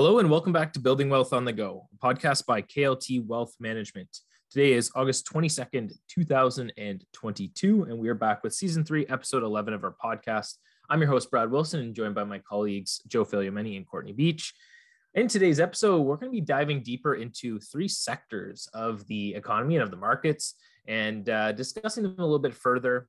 Hello 0.00 0.18
and 0.18 0.30
welcome 0.30 0.50
back 0.50 0.72
to 0.72 0.80
Building 0.80 1.10
Wealth 1.10 1.34
on 1.34 1.44
the 1.44 1.52
Go, 1.52 1.86
a 1.92 1.96
podcast 1.98 2.46
by 2.46 2.62
KLT 2.62 3.26
Wealth 3.26 3.54
Management. 3.60 4.08
Today 4.50 4.72
is 4.72 4.90
August 4.94 5.30
22nd, 5.30 5.92
2022, 6.08 7.82
and 7.82 7.98
we 7.98 8.08
are 8.08 8.14
back 8.14 8.42
with 8.42 8.54
season 8.54 8.82
three, 8.82 9.06
episode 9.08 9.42
11 9.42 9.74
of 9.74 9.84
our 9.84 9.94
podcast. 10.02 10.56
I'm 10.88 11.02
your 11.02 11.10
host, 11.10 11.30
Brad 11.30 11.50
Wilson, 11.50 11.80
and 11.80 11.94
joined 11.94 12.14
by 12.14 12.24
my 12.24 12.38
colleagues, 12.38 13.02
Joe 13.08 13.26
Filiomeni 13.26 13.76
and 13.76 13.86
Courtney 13.86 14.14
Beach. 14.14 14.54
In 15.12 15.28
today's 15.28 15.60
episode, 15.60 16.00
we're 16.00 16.16
going 16.16 16.32
to 16.32 16.34
be 16.34 16.40
diving 16.40 16.82
deeper 16.82 17.16
into 17.16 17.60
three 17.60 17.86
sectors 17.86 18.70
of 18.72 19.06
the 19.06 19.34
economy 19.34 19.76
and 19.76 19.82
of 19.82 19.90
the 19.90 19.98
markets 19.98 20.54
and 20.88 21.28
uh, 21.28 21.52
discussing 21.52 22.04
them 22.04 22.14
a 22.16 22.22
little 22.22 22.38
bit 22.38 22.54
further 22.54 23.06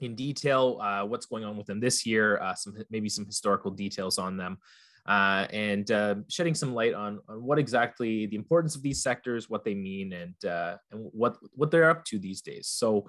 in 0.00 0.16
detail, 0.16 0.80
uh, 0.82 1.04
what's 1.04 1.26
going 1.26 1.44
on 1.44 1.56
with 1.56 1.68
them 1.68 1.78
this 1.78 2.04
year, 2.04 2.38
uh, 2.38 2.56
some 2.56 2.76
maybe 2.90 3.08
some 3.08 3.24
historical 3.24 3.70
details 3.70 4.18
on 4.18 4.36
them 4.36 4.58
uh, 5.06 5.46
and 5.50 5.90
uh, 5.90 6.16
shedding 6.28 6.54
some 6.54 6.74
light 6.74 6.94
on, 6.94 7.20
on 7.28 7.42
what 7.42 7.58
exactly 7.58 8.26
the 8.26 8.36
importance 8.36 8.74
of 8.74 8.82
these 8.82 9.02
sectors, 9.02 9.50
what 9.50 9.64
they 9.64 9.74
mean, 9.74 10.12
and 10.12 10.44
uh, 10.44 10.76
and 10.90 11.08
what 11.12 11.36
what 11.54 11.70
they're 11.70 11.90
up 11.90 12.04
to 12.06 12.18
these 12.18 12.40
days. 12.40 12.68
So, 12.68 13.08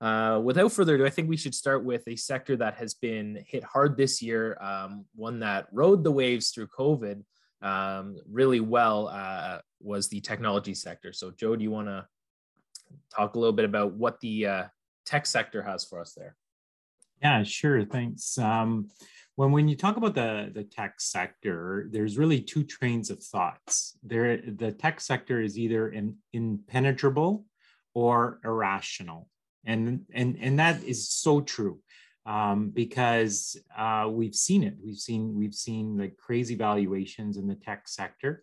uh, 0.00 0.40
without 0.42 0.72
further 0.72 0.96
ado, 0.96 1.06
I 1.06 1.10
think 1.10 1.28
we 1.28 1.36
should 1.36 1.54
start 1.54 1.84
with 1.84 2.02
a 2.08 2.16
sector 2.16 2.56
that 2.56 2.74
has 2.74 2.94
been 2.94 3.44
hit 3.46 3.62
hard 3.64 3.96
this 3.96 4.20
year, 4.20 4.58
um, 4.60 5.06
one 5.14 5.40
that 5.40 5.68
rode 5.72 6.02
the 6.02 6.12
waves 6.12 6.50
through 6.50 6.68
COVID 6.68 7.22
um, 7.62 8.16
really 8.28 8.60
well. 8.60 9.08
Uh, 9.08 9.58
was 9.80 10.08
the 10.08 10.20
technology 10.20 10.74
sector. 10.74 11.12
So, 11.12 11.30
Joe, 11.30 11.56
do 11.56 11.62
you 11.62 11.70
want 11.70 11.88
to 11.88 12.06
talk 13.14 13.34
a 13.34 13.38
little 13.38 13.52
bit 13.52 13.64
about 13.64 13.92
what 13.92 14.20
the 14.20 14.46
uh, 14.46 14.64
tech 15.04 15.26
sector 15.26 15.62
has 15.62 15.84
for 15.84 16.00
us 16.00 16.12
there? 16.14 16.36
Yeah, 17.22 17.42
sure. 17.44 17.84
Thanks. 17.84 18.36
Um, 18.38 18.88
when 19.36 19.52
when 19.52 19.68
you 19.68 19.76
talk 19.76 19.96
about 19.96 20.14
the 20.14 20.50
the 20.52 20.64
tech 20.64 21.00
sector, 21.00 21.88
there's 21.90 22.18
really 22.18 22.40
two 22.40 22.64
trains 22.64 23.10
of 23.10 23.22
thoughts. 23.22 23.96
There, 24.02 24.38
the 24.38 24.72
tech 24.72 25.00
sector 25.00 25.40
is 25.40 25.58
either 25.58 25.90
in, 25.90 26.16
impenetrable 26.32 27.44
or 27.94 28.40
irrational, 28.44 29.28
and 29.64 30.06
and 30.12 30.36
and 30.40 30.58
that 30.58 30.82
is 30.82 31.10
so 31.10 31.40
true. 31.40 31.80
Um, 32.24 32.70
because 32.70 33.56
uh, 33.78 34.08
we've 34.10 34.34
seen 34.34 34.64
it. 34.64 34.74
We've 34.84 34.98
seen 34.98 35.34
we've 35.36 35.54
seen 35.54 35.96
like 35.96 36.16
crazy 36.16 36.56
valuations 36.56 37.36
in 37.36 37.46
the 37.46 37.54
tech 37.54 37.86
sector, 37.86 38.42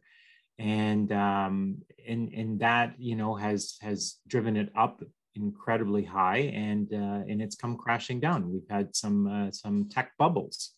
and 0.59 1.11
um, 1.11 1.79
and 2.07 2.31
and 2.33 2.59
that 2.59 2.93
you 2.99 3.15
know 3.15 3.35
has 3.35 3.77
has 3.81 4.19
driven 4.27 4.55
it 4.55 4.71
up 4.77 5.01
incredibly 5.35 6.03
high, 6.03 6.51
and 6.53 6.93
uh, 6.93 7.23
and 7.27 7.41
it's 7.41 7.55
come 7.55 7.77
crashing 7.77 8.19
down. 8.19 8.51
We've 8.51 8.69
had 8.69 8.95
some 8.95 9.27
uh, 9.27 9.51
some 9.51 9.89
tech 9.89 10.11
bubbles, 10.17 10.75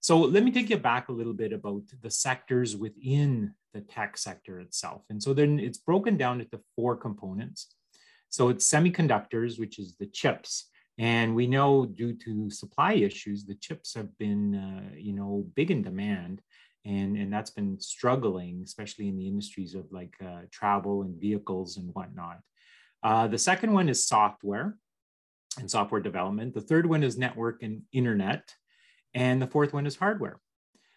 so 0.00 0.18
let 0.18 0.44
me 0.44 0.50
take 0.50 0.70
you 0.70 0.78
back 0.78 1.08
a 1.08 1.12
little 1.12 1.32
bit 1.32 1.52
about 1.52 1.82
the 2.02 2.10
sectors 2.10 2.76
within 2.76 3.54
the 3.74 3.80
tech 3.80 4.16
sector 4.16 4.60
itself. 4.60 5.02
And 5.10 5.22
so 5.22 5.34
then 5.34 5.58
it's 5.58 5.78
broken 5.78 6.16
down 6.16 6.40
into 6.40 6.60
four 6.76 6.96
components. 6.96 7.74
So 8.28 8.48
it's 8.48 8.68
semiconductors, 8.68 9.58
which 9.58 9.78
is 9.78 9.94
the 9.98 10.06
chips. 10.06 10.68
And 10.98 11.34
we 11.34 11.46
know 11.46 11.86
due 11.86 12.14
to 12.24 12.50
supply 12.50 12.94
issues, 12.94 13.44
the 13.44 13.54
chips 13.54 13.94
have 13.94 14.16
been, 14.18 14.54
uh, 14.54 14.96
you 14.96 15.12
know, 15.12 15.46
big 15.54 15.70
in 15.70 15.82
demand. 15.82 16.42
And, 16.84 17.16
and 17.16 17.32
that's 17.32 17.50
been 17.50 17.78
struggling, 17.80 18.62
especially 18.64 19.08
in 19.08 19.16
the 19.16 19.26
industries 19.26 19.74
of 19.74 19.86
like 19.92 20.14
uh, 20.24 20.42
travel 20.50 21.02
and 21.02 21.20
vehicles 21.20 21.76
and 21.76 21.90
whatnot. 21.94 22.40
Uh, 23.02 23.28
the 23.28 23.38
second 23.38 23.72
one 23.72 23.88
is 23.88 24.06
software 24.06 24.76
and 25.58 25.70
software 25.70 26.00
development. 26.00 26.54
The 26.54 26.60
third 26.60 26.86
one 26.86 27.02
is 27.02 27.18
network 27.18 27.62
and 27.62 27.82
internet. 27.92 28.52
And 29.18 29.42
the 29.42 29.48
fourth 29.48 29.72
one 29.72 29.84
is 29.84 29.96
hardware. 29.96 30.38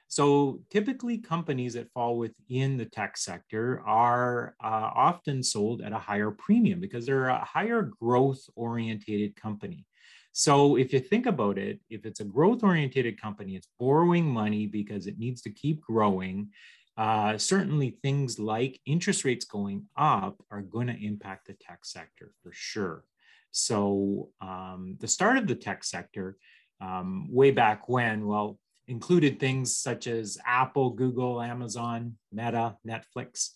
So 0.08 0.62
typically, 0.70 1.18
companies 1.18 1.74
that 1.74 1.92
fall 1.92 2.18
within 2.18 2.78
the 2.78 2.86
tech 2.86 3.18
sector 3.18 3.82
are 3.84 4.56
uh, 4.64 4.92
often 4.94 5.42
sold 5.42 5.82
at 5.82 5.94
a 5.94 5.98
higher 5.98 6.30
premium 6.30 6.80
because 6.80 7.06
they're 7.06 7.30
a 7.30 7.44
higher 7.44 7.90
growth 8.00 8.42
orientated 8.56 9.36
company. 9.36 9.88
So 10.34 10.76
if 10.76 10.94
you 10.94 11.00
think 11.00 11.26
about 11.26 11.58
it, 11.58 11.80
if 11.90 12.06
it's 12.06 12.20
a 12.20 12.26
growth 12.26 12.64
orientated 12.64 13.20
company, 13.20 13.56
it's 13.56 13.70
borrowing 13.80 14.28
money 14.28 14.68
because 14.68 15.08
it 15.08 15.18
needs 15.18 15.42
to 15.42 15.50
keep 15.50 15.82
growing. 15.82 16.50
Uh, 16.98 17.40
certainly, 17.40 17.98
things 18.04 18.38
like 18.38 18.80
interest 18.86 19.26
rates 19.26 19.46
going 19.46 19.88
up 19.98 20.36
are 20.52 20.62
going 20.62 20.88
to 20.88 21.06
impact 21.06 21.48
the 21.48 21.54
tech 21.54 21.86
sector 21.86 22.34
for 22.44 22.52
sure. 22.54 23.04
So, 23.50 24.30
um, 24.42 24.98
the 25.00 25.08
start 25.08 25.38
of 25.38 25.48
the 25.48 25.56
tech 25.56 25.84
sector 25.84 26.38
um, 26.82 27.28
way 27.30 27.52
back 27.52 27.88
when, 27.88 28.26
well, 28.26 28.58
included 28.88 29.40
things 29.40 29.76
such 29.76 30.08
as 30.08 30.38
Apple, 30.46 30.90
Google, 30.90 31.42
Amazon, 31.42 32.18
Meta, 32.32 32.76
Netflix. 32.86 33.52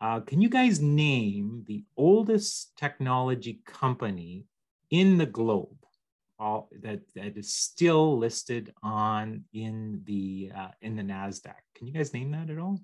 Uh, 0.00 0.20
can 0.20 0.40
you 0.40 0.48
guys 0.48 0.80
name 0.80 1.64
the 1.66 1.84
oldest 1.96 2.72
technology 2.76 3.60
company 3.64 4.44
in 4.90 5.18
the 5.18 5.26
globe 5.26 5.76
all, 6.38 6.68
that, 6.82 7.00
that 7.14 7.36
is 7.36 7.54
still 7.54 8.18
listed 8.18 8.72
on 8.82 9.44
in 9.52 10.02
the 10.04 10.50
uh, 10.54 10.68
in 10.82 10.96
the 10.96 11.02
Nasdaq? 11.02 11.54
Can 11.76 11.86
you 11.86 11.92
guys 11.92 12.12
name 12.12 12.32
that 12.32 12.50
at 12.50 12.58
all? 12.58 12.80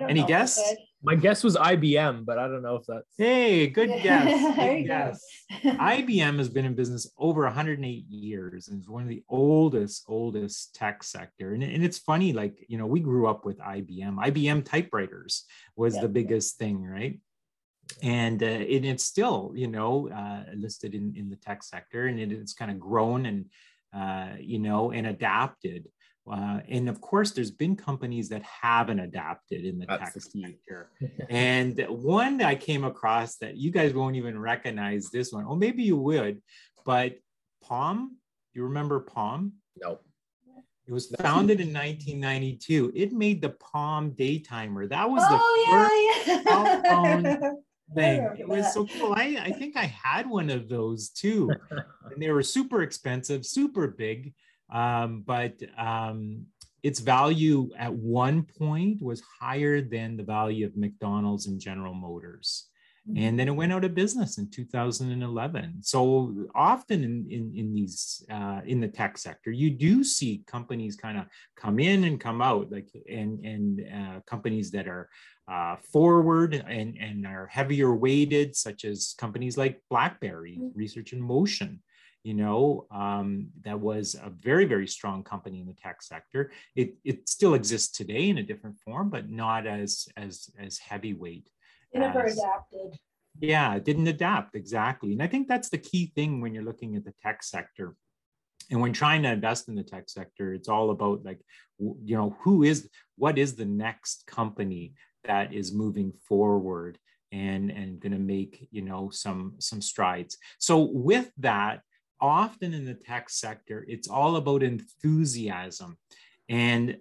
Any 0.00 0.22
know, 0.22 0.26
guess? 0.26 0.58
My 1.04 1.14
guess 1.14 1.44
was 1.44 1.54
IBM, 1.54 2.24
but 2.24 2.38
I 2.38 2.48
don't 2.48 2.62
know 2.62 2.76
if 2.76 2.86
that's. 2.86 3.12
Hey, 3.18 3.66
good 3.66 3.88
guess. 4.02 4.56
Good 4.56 4.86
guess. 4.86 5.22
IBM 5.62 6.38
has 6.38 6.48
been 6.48 6.64
in 6.64 6.74
business 6.74 7.10
over 7.18 7.42
108 7.42 8.06
years 8.08 8.68
and 8.68 8.80
is 8.80 8.88
one 8.88 9.02
of 9.02 9.08
the 9.10 9.22
oldest, 9.28 10.06
oldest 10.08 10.74
tech 10.74 11.02
sector. 11.02 11.52
And, 11.52 11.62
and 11.62 11.84
it's 11.84 11.98
funny, 11.98 12.32
like, 12.32 12.56
you 12.68 12.78
know, 12.78 12.86
we 12.86 13.00
grew 13.00 13.26
up 13.26 13.44
with 13.44 13.58
IBM. 13.58 14.16
IBM 14.16 14.64
typewriters 14.64 15.44
was 15.76 15.94
yeah, 15.94 16.00
the 16.00 16.08
biggest 16.08 16.56
yeah. 16.58 16.66
thing, 16.66 16.82
right? 16.82 17.20
And, 18.02 18.42
uh, 18.42 18.46
it, 18.46 18.86
it's 18.86 19.04
still, 19.04 19.52
you 19.54 19.68
know, 19.68 20.08
uh, 20.08 20.44
listed 20.56 20.94
in, 20.94 21.14
in 21.16 21.28
the 21.28 21.36
tech 21.36 21.62
sector 21.62 22.06
and 22.06 22.18
it, 22.18 22.32
it's 22.32 22.54
kind 22.54 22.70
of 22.70 22.80
grown 22.80 23.26
and, 23.26 23.44
uh, 23.94 24.36
you 24.40 24.58
know, 24.58 24.90
and 24.90 25.06
adapted. 25.06 25.86
Uh, 26.30 26.60
and 26.68 26.88
of 26.88 27.00
course, 27.00 27.32
there's 27.32 27.50
been 27.50 27.76
companies 27.76 28.30
that 28.30 28.42
haven't 28.42 28.98
adapted 28.98 29.64
in 29.64 29.78
the 29.78 29.86
That's 29.86 30.14
tech 30.14 30.22
sector. 30.22 30.90
and 31.28 31.78
one 31.88 32.38
that 32.38 32.48
I 32.48 32.54
came 32.54 32.84
across 32.84 33.36
that 33.36 33.56
you 33.56 33.70
guys 33.70 33.92
won't 33.92 34.16
even 34.16 34.38
recognize 34.38 35.10
this 35.10 35.32
one. 35.32 35.44
Oh, 35.46 35.54
maybe 35.54 35.82
you 35.82 35.96
would, 35.96 36.40
but 36.86 37.16
Palm, 37.62 38.16
you 38.54 38.64
remember 38.64 39.00
Palm? 39.00 39.52
No. 39.76 39.98
It 40.86 40.92
was 40.92 41.14
founded 41.20 41.60
in 41.60 41.72
1992. 41.72 42.92
It 42.94 43.12
made 43.12 43.40
the 43.40 43.50
Palm 43.50 44.12
Daytimer. 44.12 44.88
That 44.90 45.08
was 45.08 45.22
oh, 45.24 45.64
the 45.66 45.72
yeah, 45.72 45.88
first 45.88 46.46
yeah. 46.46 46.82
phone 46.82 47.62
thing. 47.94 48.28
It 48.38 48.46
was 48.46 48.72
so 48.74 48.86
cool. 48.86 49.14
I, 49.16 49.38
I 49.42 49.52
think 49.52 49.76
I 49.76 49.84
had 49.84 50.28
one 50.28 50.50
of 50.50 50.68
those 50.68 51.08
too. 51.08 51.50
and 51.70 52.22
they 52.22 52.30
were 52.30 52.42
super 52.42 52.82
expensive, 52.82 53.46
super 53.46 53.88
big. 53.88 54.34
Um, 54.74 55.22
but 55.24 55.54
um, 55.78 56.46
its 56.82 57.00
value 57.00 57.70
at 57.78 57.94
one 57.94 58.42
point 58.42 59.00
was 59.00 59.22
higher 59.40 59.80
than 59.80 60.16
the 60.16 60.24
value 60.24 60.66
of 60.66 60.76
McDonald's 60.76 61.46
and 61.46 61.58
General 61.58 61.94
Motors. 61.94 62.66
And 63.16 63.38
then 63.38 63.48
it 63.48 63.54
went 63.54 63.70
out 63.70 63.84
of 63.84 63.94
business 63.94 64.38
in 64.38 64.50
2011. 64.50 65.82
So 65.82 66.48
often 66.54 67.04
in, 67.04 67.26
in, 67.30 67.52
in 67.54 67.74
these 67.74 68.24
uh, 68.30 68.62
in 68.64 68.80
the 68.80 68.88
tech 68.88 69.18
sector, 69.18 69.50
you 69.50 69.68
do 69.68 70.02
see 70.02 70.42
companies 70.46 70.96
kind 70.96 71.18
of 71.18 71.26
come 71.54 71.78
in 71.78 72.04
and 72.04 72.18
come 72.18 72.40
out, 72.40 72.72
like 72.72 72.88
and 73.06 73.44
and 73.44 73.82
uh, 73.94 74.20
companies 74.26 74.70
that 74.70 74.88
are 74.88 75.10
uh, 75.46 75.76
forward 75.92 76.54
and, 76.66 76.96
and 76.96 77.26
are 77.26 77.46
heavier 77.46 77.94
weighted, 77.94 78.56
such 78.56 78.86
as 78.86 79.14
companies 79.18 79.58
like 79.58 79.82
BlackBerry, 79.90 80.58
Research 80.74 81.12
in 81.12 81.20
Motion, 81.20 81.82
you 82.24 82.32
know, 82.32 82.86
um, 82.90 83.48
that 83.64 83.78
was 83.78 84.14
a 84.14 84.30
very, 84.30 84.64
very 84.64 84.88
strong 84.88 85.22
company 85.22 85.60
in 85.60 85.66
the 85.66 85.74
tech 85.74 86.02
sector. 86.02 86.50
It, 86.74 86.94
it 87.04 87.28
still 87.28 87.52
exists 87.52 87.94
today 87.94 88.30
in 88.30 88.38
a 88.38 88.42
different 88.42 88.78
form, 88.80 89.10
but 89.10 89.30
not 89.30 89.66
as 89.66 90.08
as 90.16 90.48
as 90.58 90.78
heavyweight. 90.78 91.50
It 91.92 91.98
never 91.98 92.24
adapted. 92.24 92.98
Yeah, 93.38 93.74
it 93.74 93.84
didn't 93.84 94.06
adapt 94.06 94.56
exactly. 94.56 95.12
And 95.12 95.22
I 95.22 95.26
think 95.26 95.48
that's 95.48 95.68
the 95.68 95.78
key 95.78 96.12
thing 96.14 96.40
when 96.40 96.54
you're 96.54 96.64
looking 96.64 96.96
at 96.96 97.04
the 97.04 97.14
tech 97.22 97.42
sector. 97.42 97.94
And 98.70 98.80
when 98.80 98.94
trying 98.94 99.22
to 99.24 99.32
invest 99.32 99.68
in 99.68 99.74
the 99.74 99.82
tech 99.82 100.08
sector, 100.08 100.54
it's 100.54 100.68
all 100.68 100.90
about 100.90 101.24
like, 101.24 101.40
you 101.78 102.16
know, 102.16 102.36
who 102.40 102.62
is 102.62 102.88
what 103.16 103.36
is 103.36 103.54
the 103.54 103.66
next 103.66 104.26
company 104.26 104.94
that 105.24 105.52
is 105.52 105.74
moving 105.74 106.14
forward 106.26 106.98
and 107.32 107.70
and 107.70 108.00
going 108.00 108.12
to 108.12 108.18
make 108.18 108.68
you 108.70 108.80
know 108.80 109.10
some 109.10 109.54
some 109.58 109.80
strides 109.80 110.38
so 110.58 110.78
with 110.78 111.32
that 111.38 111.80
often 112.24 112.72
in 112.72 112.86
the 112.86 112.94
tech 112.94 113.28
sector, 113.28 113.84
it's 113.86 114.08
all 114.08 114.36
about 114.36 114.62
enthusiasm. 114.62 115.98
And 116.48 116.98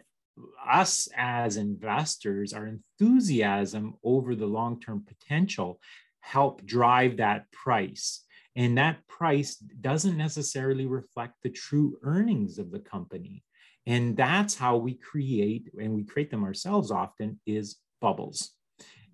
us 0.68 1.08
as 1.16 1.56
investors, 1.58 2.54
our 2.54 2.68
enthusiasm 2.68 3.96
over 4.04 4.36
the 4.36 4.46
long 4.46 4.82
term 4.82 5.06
potential 5.08 5.80
help 6.20 6.66
drive 6.66 7.18
that 7.18 7.50
price. 7.52 8.26
And 8.56 8.78
that 8.78 9.08
price 9.08 9.56
doesn't 9.56 10.18
necessarily 10.18 10.86
reflect 10.86 11.36
the 11.42 11.50
true 11.50 11.98
earnings 12.04 12.60
of 12.60 12.72
the 12.72 12.80
company. 12.80 13.44
And 13.86 14.18
that's 14.18 14.56
how 14.56 14.78
we 14.78 14.96
create, 14.96 15.70
and 15.80 15.94
we 15.94 16.04
create 16.04 16.32
them 16.32 16.44
ourselves 16.44 16.92
often, 16.92 17.40
is 17.46 17.78
bubbles. 18.02 18.52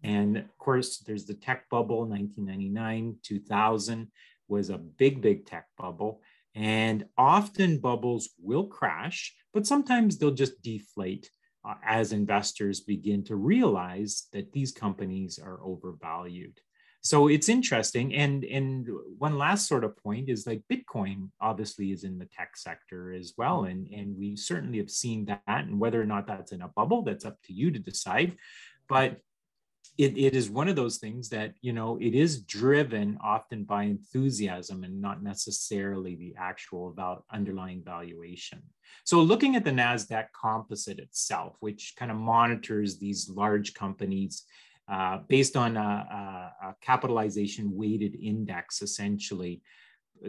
And 0.04 0.38
of 0.38 0.58
course, 0.58 1.00
there's 1.00 1.26
the 1.26 1.34
tech 1.34 1.70
bubble, 1.70 2.06
1999, 2.06 3.18
2000 3.24 4.08
was 4.50 4.70
a 4.70 4.78
big, 4.78 5.22
big 5.22 5.46
tech 5.46 5.68
bubble. 5.78 6.22
And 6.56 7.06
often 7.18 7.80
bubbles 7.80 8.30
will 8.42 8.66
crash, 8.66 9.36
but 9.54 9.68
sometimes 9.68 10.18
they'll 10.18 10.32
just 10.32 10.62
deflate 10.62 11.30
uh, 11.64 11.76
as 11.86 12.12
investors 12.12 12.82
begin 12.82 13.24
to 13.26 13.36
realize 13.36 14.28
that 14.34 14.52
these 14.52 14.72
companies 14.72 15.40
are 15.40 15.60
overvalued. 15.64 16.60
So 17.02 17.28
it's 17.28 17.48
interesting. 17.48 18.14
And, 18.14 18.44
and 18.44 18.88
one 19.18 19.38
last 19.38 19.68
sort 19.68 19.84
of 19.84 19.98
point 19.98 20.30
is 20.30 20.46
like 20.46 20.64
Bitcoin 20.72 21.30
obviously 21.40 21.92
is 21.92 22.04
in 22.04 22.20
the 22.20 22.26
tech 22.26 22.58
sector 22.58 23.14
as 23.14 23.34
well. 23.38 23.64
And, 23.64 23.88
and 23.88 24.18
we 24.18 24.36
certainly 24.36 24.80
have 24.80 24.90
seen 24.90 25.26
that. 25.26 25.42
And 25.48 25.80
whether 25.80 26.02
or 26.02 26.06
not 26.06 26.28
that's 26.28 26.52
in 26.52 26.62
a 26.62 26.68
bubble, 26.68 27.04
that's 27.04 27.26
up 27.26 27.38
to 27.44 27.54
you 27.54 27.72
to 27.72 27.80
decide. 27.80 28.36
But 28.90 29.22
it, 30.00 30.18
it 30.18 30.34
is 30.34 30.50
one 30.50 30.70
of 30.70 30.78
those 30.78 30.98
things 30.98 31.28
that 31.28 31.54
you 31.62 31.74
know 31.74 31.98
it 32.00 32.16
is 32.16 32.42
driven 32.44 33.18
often 33.22 33.66
by 33.66 33.84
enthusiasm 33.84 34.86
and 34.86 35.02
not 35.02 35.22
necessarily 35.22 36.16
the 36.16 36.34
actual 36.38 36.88
about 36.88 37.26
underlying 37.32 37.84
valuation. 37.84 38.62
So 39.04 39.20
looking 39.22 39.58
at 39.58 39.66
the 39.66 39.72
nasdaq 39.72 40.28
composite 40.40 41.00
itself 41.00 41.58
which 41.60 41.96
kind 41.98 42.12
of 42.12 42.18
monitors 42.18 42.98
these 42.98 43.30
large 43.30 43.74
companies 43.74 44.44
uh, 44.88 45.20
based 45.28 45.58
on 45.58 45.76
a, 45.76 45.92
a, 46.62 46.68
a 46.70 46.76
capitalization 46.82 47.70
weighted 47.76 48.16
index 48.16 48.82
essentially 48.82 49.62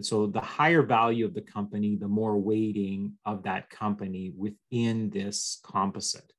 so 0.00 0.26
the 0.26 0.40
higher 0.40 0.82
value 0.82 1.24
of 1.24 1.34
the 1.34 1.40
company 1.40 1.96
the 1.96 2.08
more 2.08 2.38
weighting 2.38 3.12
of 3.24 3.44
that 3.44 3.70
company 3.70 4.32
within 4.36 5.10
this 5.10 5.60
composite 5.64 6.32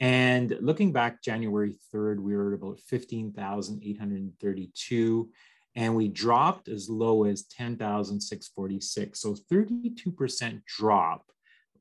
and 0.00 0.56
looking 0.60 0.92
back 0.92 1.22
January 1.22 1.76
3rd, 1.94 2.20
we 2.20 2.36
were 2.36 2.52
at 2.52 2.60
about 2.60 2.80
15,832 2.80 5.30
and 5.76 5.94
we 5.94 6.08
dropped 6.08 6.68
as 6.68 6.88
low 6.88 7.24
as 7.24 7.42
10,646. 7.44 9.20
So 9.20 9.36
32% 9.50 10.62
drop 10.66 11.24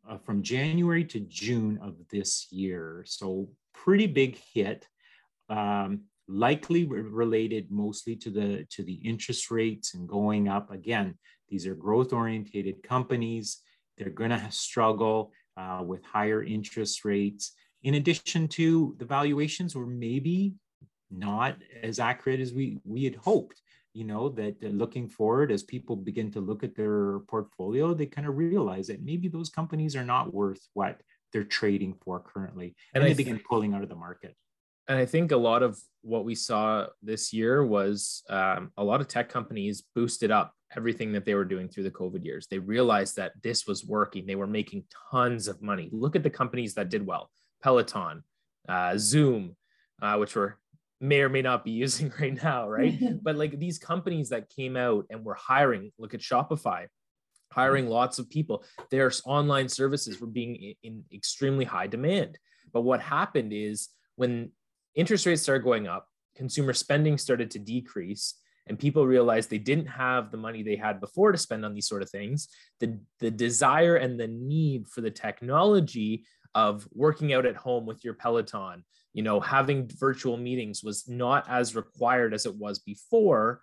uh, 0.08 0.18
from 0.18 0.42
January 0.42 1.04
to 1.06 1.20
June 1.22 1.80
of 1.82 1.96
this 2.12 2.48
year. 2.52 3.04
So 3.08 3.50
pretty 3.74 4.08
big 4.08 4.38
hit. 4.54 4.88
Um, 5.50 6.02
likely 6.28 6.86
related 6.86 7.70
mostly 7.70 8.16
to 8.16 8.30
the 8.30 8.66
to 8.70 8.82
the 8.82 8.94
interest 8.94 9.52
rates 9.52 9.94
and 9.94 10.08
going 10.08 10.48
up 10.48 10.72
again 10.72 11.18
these 11.50 11.68
are 11.68 11.76
growth 11.76 12.14
orientated 12.14 12.82
companies 12.82 13.58
they're 13.98 14.10
going 14.10 14.30
to 14.30 14.42
struggle 14.50 15.34
uh, 15.58 15.84
with 15.86 16.02
higher 16.06 16.42
interest 16.42 17.04
rates 17.04 17.52
in 17.84 17.96
addition 17.96 18.48
to 18.48 18.96
the 18.98 19.06
valuations 19.06 19.76
were 19.76 19.86
maybe 19.86 20.54
not 21.12 21.58
as 21.84 22.00
accurate 22.00 22.40
as 22.40 22.54
we, 22.54 22.80
we 22.84 23.04
had 23.04 23.16
hoped 23.16 23.62
you 23.94 24.04
know 24.04 24.30
that 24.30 24.62
looking 24.64 25.08
forward 25.08 25.52
as 25.52 25.62
people 25.62 25.96
begin 25.96 26.32
to 26.32 26.40
look 26.40 26.64
at 26.64 26.76
their 26.76 27.20
portfolio 27.28 27.94
they 27.94 28.08
kind 28.08 28.28
of 28.28 28.38
realize 28.38 28.88
that 28.88 29.04
maybe 29.04 29.28
those 29.28 29.50
companies 29.50 29.96
are 29.96 30.06
not 30.06 30.34
worth 30.34 30.68
what 30.74 31.00
they're 31.32 31.44
trading 31.44 31.94
for 32.04 32.20
currently 32.20 32.76
and, 32.94 33.04
and 33.04 33.12
they 33.12 33.16
begin 33.16 33.40
pulling 33.48 33.74
out 33.74 33.84
of 33.84 33.90
the 33.90 33.96
market. 33.96 34.36
and 34.88 34.98
i 34.98 35.06
think 35.06 35.32
a 35.32 35.38
lot 35.38 35.62
of 35.62 35.78
what 36.02 36.26
we 36.26 36.34
saw 36.34 36.88
this 37.04 37.32
year 37.32 37.66
was 37.66 38.24
um, 38.30 38.72
a 38.78 38.84
lot 38.84 39.00
of 39.00 39.08
tech 39.08 39.30
companies 39.30 39.84
boosted 39.96 40.32
up 40.32 40.54
everything 40.76 41.12
that 41.12 41.24
they 41.24 41.36
were 41.36 41.46
doing 41.46 41.70
through 41.70 41.84
the 41.84 41.92
covid 41.92 42.26
years. 42.26 42.48
They 42.48 42.58
realized 42.58 43.16
that 43.18 43.34
this 43.44 43.68
was 43.68 43.86
working. 43.86 44.26
They 44.26 44.36
were 44.36 44.48
making 44.48 44.86
tons 45.12 45.48
of 45.48 45.62
money. 45.62 45.88
Look 45.94 46.16
at 46.16 46.24
the 46.24 46.32
companies 46.32 46.74
that 46.74 46.90
did 46.90 47.06
well 47.06 47.30
Peloton, 47.64 48.24
uh, 48.68 48.98
Zoom, 48.98 49.56
uh, 50.02 50.18
which 50.18 50.36
we're 50.36 50.56
may 51.00 51.22
or 51.22 51.30
may 51.30 51.42
not 51.42 51.66
be 51.66 51.72
using 51.86 52.12
right 52.20 52.42
now, 52.44 52.70
right? 52.70 53.00
but 53.24 53.36
like 53.36 53.58
these 53.60 53.80
companies 53.80 54.30
that 54.30 54.50
came 54.50 54.76
out 54.78 55.06
and 55.10 55.24
were 55.24 55.36
hiring, 55.36 55.92
look 55.98 56.14
at 56.14 56.20
Shopify, 56.20 56.88
hiring 57.52 57.88
lots 57.88 58.20
of 58.20 58.30
people. 58.30 58.64
Their 58.92 59.12
online 59.26 59.70
services 59.70 60.20
were 60.20 60.28
being 60.28 60.76
in 60.84 61.04
extremely 61.14 61.66
high 61.66 61.88
demand. 61.88 62.38
But 62.72 62.82
what 62.82 63.02
happened 63.02 63.54
is 63.54 63.90
when 64.16 64.52
interest 64.96 65.26
rates 65.26 65.42
started 65.42 65.64
going 65.64 65.88
up, 65.88 66.08
consumer 66.36 66.74
spending 66.74 67.18
started 67.18 67.52
to 67.52 67.60
decrease 67.60 68.36
and 68.68 68.80
people 68.80 69.06
realized 69.06 69.50
they 69.50 69.58
didn't 69.58 69.88
have 69.88 70.32
the 70.32 70.38
money 70.38 70.64
they 70.64 70.76
had 70.76 71.00
before 71.00 71.32
to 71.32 71.38
spend 71.38 71.66
on 71.66 71.74
these 71.74 71.88
sort 71.88 72.02
of 72.02 72.10
things 72.10 72.48
the 72.80 73.00
the 73.20 73.30
desire 73.30 73.98
and 73.98 74.20
the 74.20 74.28
need 74.28 74.88
for 74.88 75.02
the 75.02 75.12
technology 75.12 76.24
of 76.56 76.88
working 76.94 77.34
out 77.34 77.46
at 77.46 77.56
home 77.56 77.86
with 77.86 78.04
your 78.04 78.14
Peloton, 78.14 78.84
you 79.14 79.24
know, 79.24 79.40
having 79.40 79.88
virtual 79.88 80.38
meetings 80.38 80.84
was 80.84 81.08
not 81.08 81.48
as 81.50 81.76
required 81.76 82.34
as 82.34 82.46
it 82.46 82.56
was 82.56 82.80
before, 82.80 83.62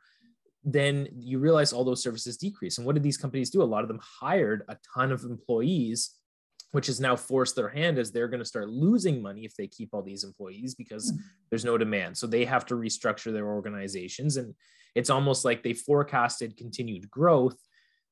then 0.65 1.09
you 1.13 1.39
realize 1.39 1.73
all 1.73 1.85
those 1.85 2.03
services 2.03 2.37
decrease. 2.37 2.79
And 2.79 2.87
what 2.87 2.95
did 2.95 3.03
these 3.03 3.17
companies 3.17 3.51
do? 3.51 3.63
A 3.63 3.65
lot 3.65 3.83
of 3.83 3.89
them 3.89 4.01
hired 4.03 4.63
a 4.69 4.77
ton 4.95 5.11
of 5.11 5.25
employees, 5.25 6.17
which 6.73 6.87
has 6.87 7.01
now 7.01 7.17
forced 7.17 7.57
their 7.57 7.69
hand 7.69 7.99
as 7.99 8.13
they're 8.13 8.29
going 8.29 8.41
to 8.41 8.45
start 8.45 8.69
losing 8.69 9.23
money 9.23 9.45
if 9.45 9.57
they 9.57 9.67
keep 9.67 9.91
all 9.93 10.03
these 10.03 10.23
employees 10.23 10.75
because 10.75 11.11
mm-hmm. 11.11 11.23
there's 11.51 11.65
no 11.65 11.79
demand. 11.79 12.17
So 12.17 12.27
they 12.27 12.45
have 12.45 12.67
to 12.67 12.75
restructure 12.75 13.33
their 13.33 13.49
organizations. 13.49 14.37
And 14.37 14.55
it's 14.95 15.11
almost 15.11 15.45
like 15.45 15.63
they 15.63 15.73
forecasted 15.73 16.57
continued 16.57 17.11
growth 17.11 17.57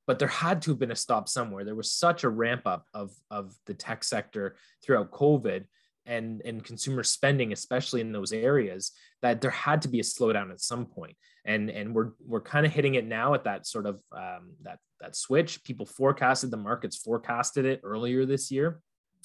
but 0.09 0.19
there 0.19 0.27
had 0.27 0.63
to 0.63 0.71
have 0.71 0.79
been 0.79 0.91
a 0.91 0.97
stop 0.97 1.29
somewhere. 1.29 1.65
There 1.65 1.75
was 1.75 1.93
such 1.93 2.25
a 2.25 2.31
ramp 2.31 2.63
up 2.65 2.87
of, 2.95 3.13
of 3.31 3.55
the 3.67 3.75
tech 3.75 4.03
sector 4.03 4.57
throughout 4.83 5.11
COVID 5.11 5.65
and, 6.07 6.41
and 6.47 6.65
consumer 6.65 7.03
spending, 7.03 7.53
especially 7.53 8.01
in 8.01 8.11
those 8.11 8.33
areas, 8.33 8.93
that 9.21 9.43
there 9.43 9.51
had 9.51 9.83
to 9.83 9.89
be 9.89 10.01
a 10.01 10.03
slowdown 10.03 10.51
at 10.51 10.63
some 10.63 10.87
point. 10.87 11.15
And, 11.45 11.69
and 11.69 11.95
we're, 11.95 12.13
we're 12.27 12.41
kind 12.41 12.65
of 12.65 12.73
hitting 12.73 12.95
it 12.95 13.07
now 13.07 13.35
at 13.35 13.45
that 13.45 13.67
sort 13.67 13.85
of 13.85 14.01
um, 14.11 14.55
that, 14.63 14.79
that 15.03 15.15
switch. 15.15 15.63
People 15.63 15.85
forecasted, 15.85 16.51
the 16.51 16.57
markets 16.57 16.97
forecasted 16.97 17.67
it 17.67 17.83
earlier 17.85 18.25
this 18.25 18.51
year. 18.51 18.81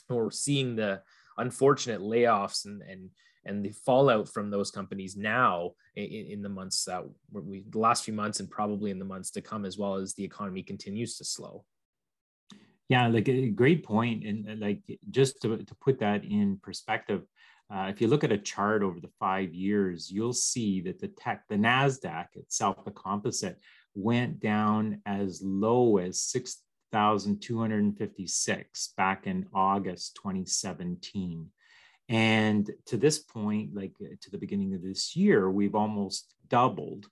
We're 0.09 0.31
seeing 0.31 0.75
the 0.75 1.01
unfortunate 1.37 2.01
layoffs 2.01 2.65
and, 2.65 2.81
and 2.81 3.09
and 3.45 3.63
the 3.63 3.71
fallout 3.71 4.29
from 4.29 4.49
those 4.49 4.71
companies 4.71 5.17
now 5.17 5.71
in, 5.95 6.05
in 6.05 6.41
the 6.41 6.49
months 6.49 6.85
that 6.85 7.03
we 7.31 7.65
the 7.69 7.79
last 7.79 8.03
few 8.03 8.13
months 8.13 8.39
and 8.39 8.49
probably 8.49 8.91
in 8.91 8.99
the 8.99 9.05
months 9.05 9.31
to 9.31 9.41
come 9.41 9.65
as 9.65 9.77
well 9.77 9.95
as 9.95 10.13
the 10.13 10.23
economy 10.23 10.63
continues 10.63 11.17
to 11.17 11.25
slow. 11.25 11.65
Yeah 12.89 13.07
like 13.07 13.27
a 13.27 13.49
great 13.49 13.83
point 13.83 14.25
and 14.25 14.59
like 14.59 14.81
just 15.09 15.41
to, 15.41 15.57
to 15.57 15.75
put 15.75 15.99
that 15.99 16.23
in 16.23 16.59
perspective 16.61 17.23
uh, 17.73 17.87
if 17.89 18.01
you 18.01 18.07
look 18.07 18.23
at 18.23 18.31
a 18.31 18.37
chart 18.37 18.83
over 18.83 18.99
the 18.99 19.09
five 19.19 19.51
years 19.53 20.11
you'll 20.11 20.33
see 20.33 20.81
that 20.81 20.99
the 20.99 21.07
tech 21.07 21.43
the 21.49 21.55
nasdaq 21.55 22.27
itself 22.35 22.85
the 22.85 22.91
composite 22.91 23.57
went 23.95 24.39
down 24.39 25.01
as 25.05 25.41
low 25.41 25.97
as 25.97 26.19
6256 26.19 28.93
back 28.97 29.27
in 29.27 29.45
august 29.53 30.15
2017 30.15 31.49
and 32.09 32.69
to 32.87 32.97
this 32.97 33.19
point, 33.19 33.73
like 33.73 33.93
uh, 34.01 34.15
to 34.21 34.31
the 34.31 34.37
beginning 34.37 34.73
of 34.73 34.81
this 34.81 35.15
year, 35.15 35.49
we've 35.49 35.75
almost 35.75 36.33
doubled 36.47 37.07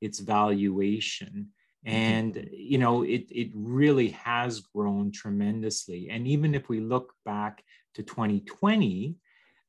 its 0.00 0.18
valuation. 0.18 1.48
Mm-hmm. 1.86 1.96
And 1.96 2.48
you 2.52 2.78
know, 2.78 3.02
it 3.02 3.26
it 3.30 3.50
really 3.54 4.10
has 4.10 4.60
grown 4.60 5.12
tremendously. 5.12 6.08
And 6.10 6.26
even 6.26 6.54
if 6.54 6.68
we 6.68 6.80
look 6.80 7.14
back 7.24 7.62
to 7.94 8.02
2020, 8.02 9.16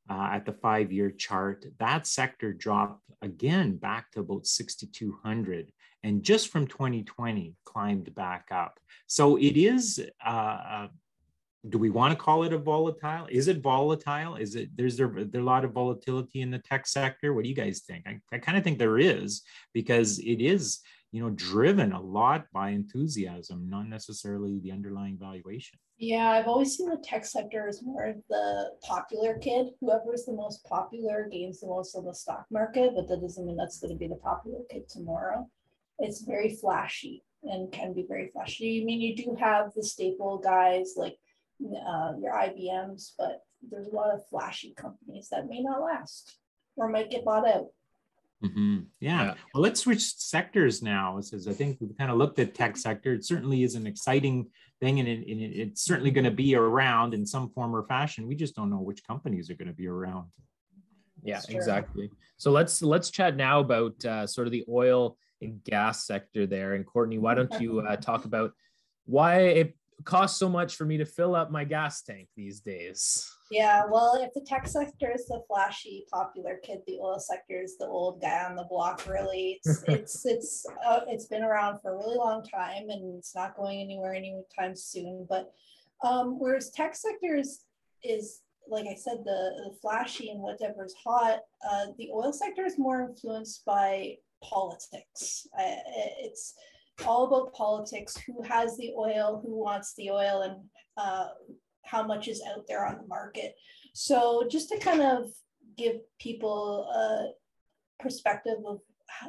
uh, 0.10 0.30
at 0.34 0.46
the 0.46 0.54
five-year 0.54 1.12
chart, 1.12 1.66
that 1.80 2.06
sector 2.06 2.52
dropped 2.52 3.02
again 3.22 3.78
back 3.78 4.12
to 4.12 4.20
about 4.20 4.46
6,200, 4.46 5.72
and 6.04 6.24
just 6.24 6.50
from 6.50 6.68
2020 6.68 7.56
climbed 7.64 8.14
back 8.14 8.48
up. 8.52 8.80
So 9.08 9.38
it 9.38 9.56
is 9.56 10.04
uh, 10.26 10.30
uh 10.30 10.88
do 11.70 11.78
we 11.78 11.90
want 11.90 12.12
to 12.12 12.22
call 12.22 12.44
it 12.44 12.52
a 12.52 12.58
volatile? 12.58 13.28
Is 13.30 13.48
it 13.48 13.62
volatile? 13.62 14.36
Is 14.36 14.56
it 14.56 14.70
there's 14.76 14.98
there, 14.98 15.14
there 15.18 15.42
a 15.42 15.46
lot 15.46 15.64
of 15.64 15.72
volatility 15.72 16.42
in 16.42 16.52
the 16.52 16.60
tech 16.60 16.86
sector? 16.86 17.34
What 17.34 17.44
do 17.44 17.50
you 17.50 17.56
guys 17.56 17.82
think? 17.88 18.06
I, 18.06 18.20
I 18.34 18.40
kind 18.40 18.58
of 18.58 18.64
think 18.64 18.80
there 18.80 19.00
is 19.00 19.44
because 19.74 20.20
it 20.20 20.42
is 20.42 20.82
you 21.12 21.22
know 21.22 21.30
driven 21.30 21.94
a 21.94 22.02
lot 22.02 22.46
by 22.52 22.72
enthusiasm, 22.72 23.70
not 23.70 23.88
necessarily 23.88 24.60
the 24.60 24.72
underlying 24.72 25.18
valuation. 25.18 25.80
Yeah, 25.98 26.32
I've 26.32 26.48
always 26.48 26.76
seen 26.76 26.90
the 26.90 26.98
tech 26.98 27.26
sector 27.26 27.68
as 27.68 27.82
more 27.82 28.08
of 28.08 28.18
the 28.30 28.72
popular 28.84 29.38
kid. 29.38 29.68
Whoever 29.80 30.14
is 30.14 30.26
the 30.26 30.34
most 30.34 30.66
popular 30.66 31.30
gains 31.32 31.62
the 31.62 31.68
most 31.68 31.96
on 31.96 32.04
the 32.04 32.14
stock 32.14 32.46
market, 32.52 32.92
but 32.96 33.08
that 33.08 33.22
doesn't 33.22 33.46
mean 33.46 33.56
that's 33.56 33.80
going 33.80 33.94
to 33.94 33.98
be 33.98 34.08
the 34.08 34.16
popular 34.16 34.60
kid 34.70 34.90
tomorrow. 34.90 35.48
It's 36.00 36.24
very 36.24 36.56
flashy 36.56 37.24
and 37.44 37.72
can 37.72 37.94
be 37.94 38.06
very 38.08 38.30
flashy. 38.34 38.82
I 38.82 38.86
mean, 38.86 39.00
you 39.00 39.16
do 39.16 39.38
have 39.40 39.72
the 39.76 39.84
staple 39.84 40.40
guys 40.40 40.96
like 40.98 41.16
uh, 41.62 42.14
your 42.20 42.34
IBMs, 42.34 43.12
but 43.18 43.42
there's 43.70 43.88
a 43.88 43.96
lot 43.96 44.14
of 44.14 44.28
flashy 44.28 44.74
companies 44.76 45.30
that 45.32 45.48
may 45.48 45.62
not 45.62 45.82
last 45.82 46.38
or 46.76 46.90
might 46.90 47.12
get 47.12 47.26
bought 47.26 47.48
out. 47.48 47.68
Mm-hmm. 48.44 48.80
Yeah. 49.00 49.24
yeah. 49.24 49.34
Well, 49.54 49.64
let's 49.64 49.80
switch 49.80 50.02
sectors 50.02 50.82
now. 50.82 51.20
Says 51.22 51.48
I 51.48 51.54
think 51.54 51.78
we've 51.80 51.98
kind 51.98 52.12
of 52.12 52.18
looked 52.18 52.40
at 52.40 52.54
tech 52.54 52.76
sector. 52.76 53.14
It 53.14 53.26
certainly 53.26 53.64
is 53.64 53.76
an 53.76 53.88
exciting 53.88 54.48
thing, 54.82 55.00
and, 55.00 55.08
it, 55.08 55.26
and 55.28 55.42
it's 55.42 55.84
certainly 55.84 56.12
going 56.12 56.26
to 56.26 56.32
be 56.32 56.56
around 56.56 57.14
in 57.14 57.26
some 57.26 57.50
form 57.50 57.74
or 57.74 57.84
fashion. 57.84 58.28
We 58.28 58.36
just 58.36 58.56
don't 58.56 58.70
know 58.70 58.82
which 58.82 59.06
companies 59.06 59.50
are 59.50 59.56
going 59.56 59.70
to 59.70 59.74
be 59.74 59.88
around. 59.88 60.28
Yeah, 61.24 61.42
exactly. 61.48 62.10
So 62.36 62.52
let's 62.52 62.82
let's 62.82 63.10
chat 63.10 63.38
now 63.38 63.62
about 63.62 64.04
uh, 64.04 64.28
sort 64.28 64.48
of 64.48 64.52
the 64.52 64.66
oil 64.68 65.18
and 65.42 65.64
gas 65.64 66.06
sector 66.06 66.46
there. 66.46 66.74
And 66.74 66.86
Courtney, 66.86 67.20
why 67.20 67.36
don't 67.36 67.62
you 67.62 67.80
uh, 67.80 67.96
talk 67.96 68.26
about 68.26 68.52
why 69.06 69.40
it 69.40 69.78
costs 70.06 70.40
so 70.40 70.50
much 70.50 70.76
for 70.76 70.86
me 70.86 70.98
to 70.98 71.06
fill 71.06 71.36
up 71.36 71.52
my 71.52 71.64
gas 71.64 72.02
tank 72.02 72.28
these 72.36 72.60
days? 72.60 73.30
Yeah, 73.52 73.84
well, 73.90 74.20
if 74.22 74.34
the 74.34 74.42
tech 74.42 74.68
sector 74.68 75.12
is 75.14 75.28
the 75.28 75.42
flashy, 75.48 76.06
popular 76.12 76.60
kid, 76.64 76.80
the 76.88 77.00
oil 77.00 77.20
sector 77.20 77.62
is 77.62 77.78
the 77.78 77.86
old 77.86 78.22
guy 78.22 78.46
on 78.46 78.56
the 78.56 78.66
block. 78.70 79.08
Really, 79.08 79.60
it's 79.64 79.84
it's 79.88 80.26
it's 80.26 80.66
uh, 80.88 81.02
it's 81.08 81.26
been 81.26 81.44
around 81.44 81.80
for 81.82 81.94
a 81.94 81.98
really 81.98 82.18
long 82.18 82.44
time, 82.44 82.90
and 82.90 83.18
it's 83.18 83.36
not 83.36 83.56
going 83.56 83.80
anywhere 83.80 84.14
anytime 84.14 84.76
soon. 84.76 85.26
But 85.30 85.54
um, 86.04 86.40
whereas 86.40 86.72
tech 86.72 86.96
sector 86.96 87.36
is 87.36 87.62
is 88.04 88.42
like 88.70 88.86
I 88.88 88.96
said, 88.96 89.18
the, 89.26 89.52
the 89.66 89.76
flashy 89.82 90.30
and 90.30 90.40
whatever's 90.40 90.94
hot, 90.94 91.40
uh, 91.70 91.88
the 91.98 92.10
oil 92.14 92.32
sector 92.32 92.66
is 92.66 92.80
more 92.80 93.02
influenced 93.02 93.66
by 93.66 94.18
politics. 94.42 95.48
Uh, 95.58 95.84
it's 96.20 96.54
all 97.06 97.26
about 97.26 97.54
politics 97.54 98.18
who 98.26 98.42
has 98.44 98.78
the 98.78 98.94
oil, 98.98 99.42
who 99.44 99.64
wants 99.64 99.94
the 99.96 100.10
oil, 100.10 100.42
and 100.42 100.56
uh, 100.98 101.30
how 101.84 102.04
much 102.04 102.28
is 102.28 102.42
out 102.50 102.66
there 102.68 102.86
on 102.86 102.98
the 102.98 103.08
market. 103.08 103.56
So, 103.94 104.48
just 104.50 104.70
to 104.70 104.80
kind 104.80 105.02
of 105.02 105.32
give 105.78 105.98
people 106.20 106.90
a 106.94 108.02
perspective 108.02 108.58
of 108.66 108.80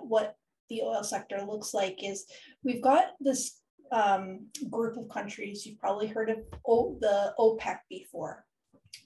what 0.03 0.37
the 0.71 0.83
oil 0.83 1.03
sector 1.03 1.43
looks 1.43 1.75
like, 1.75 2.03
is 2.03 2.27
we've 2.63 2.83
got 2.83 3.13
this 3.21 3.61
um, 3.93 4.47
group 4.71 4.97
of 4.97 5.09
countries. 5.09 5.67
You've 5.67 5.81
probably 5.81 6.07
heard 6.07 6.31
of 6.31 6.39
o- 6.67 6.99
the 7.01 7.35
OPEC 7.39 7.79
before. 7.89 8.45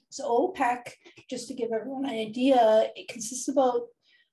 So, 0.09 0.53
OPEC, 0.55 0.79
just 1.29 1.47
to 1.47 1.53
give 1.53 1.69
everyone 1.73 2.05
an 2.05 2.15
idea, 2.15 2.89
it 2.95 3.07
consists 3.07 3.47
about 3.47 3.81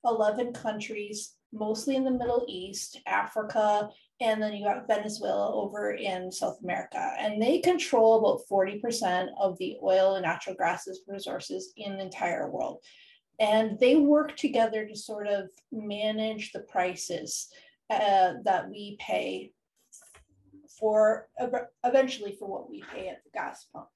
11 0.04 0.52
countries, 0.52 1.35
mostly 1.52 1.97
in 1.97 2.04
the 2.04 2.11
Middle 2.11 2.45
East, 2.49 3.00
Africa, 3.06 3.90
and 4.20 4.42
then 4.42 4.54
you 4.54 4.64
got 4.64 4.87
Venezuela 4.87 5.54
over 5.54 5.92
in 5.92 6.32
South 6.32 6.58
America. 6.62 7.12
And 7.18 7.40
they 7.40 7.58
control 7.58 8.18
about 8.18 8.40
40% 8.50 9.28
of 9.38 9.58
the 9.58 9.76
oil 9.82 10.14
and 10.14 10.25
natural 10.25 10.56
gas 10.56 10.88
resources 11.06 11.73
in 11.76 11.96
the 11.96 12.04
entire 12.04 12.50
world. 12.50 12.78
And 13.38 13.78
they 13.78 13.96
work 13.96 14.35
together 14.37 14.87
to 14.87 14.96
sort 14.96 15.26
of 15.26 15.50
manage 15.70 16.52
the 16.52 16.61
prices 16.61 17.49
uh, 17.90 18.35
that 18.44 18.70
we 18.70 18.96
pay 18.99 19.52
for 20.78 21.28
eventually 21.85 22.37
for 22.38 22.49
what 22.49 22.70
we 22.70 22.82
pay 22.92 23.08
at 23.08 23.23
the 23.25 23.30
gas 23.35 23.66
pump. 23.73 23.88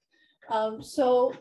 Um, 0.49 0.83
so 0.83 1.33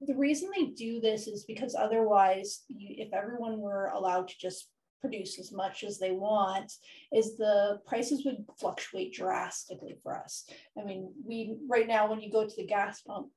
the 0.00 0.14
reason 0.14 0.50
they 0.54 0.66
do 0.66 1.00
this 1.00 1.28
is 1.28 1.44
because 1.44 1.74
otherwise, 1.74 2.64
you, 2.68 2.94
if 2.98 3.12
everyone 3.12 3.60
were 3.60 3.86
allowed 3.94 4.28
to 4.28 4.34
just 4.40 4.68
produce 5.04 5.38
as 5.38 5.52
much 5.52 5.84
as 5.84 5.98
they 5.98 6.12
want 6.12 6.72
is 7.12 7.36
the 7.36 7.78
prices 7.86 8.24
would 8.24 8.46
fluctuate 8.58 9.12
drastically 9.12 9.96
for 10.02 10.16
us. 10.16 10.48
I 10.80 10.82
mean, 10.82 11.12
we 11.26 11.58
right 11.68 11.86
now 11.86 12.08
when 12.08 12.20
you 12.20 12.32
go 12.32 12.46
to 12.46 12.56
the 12.56 12.66
gas 12.66 13.02
pump, 13.02 13.28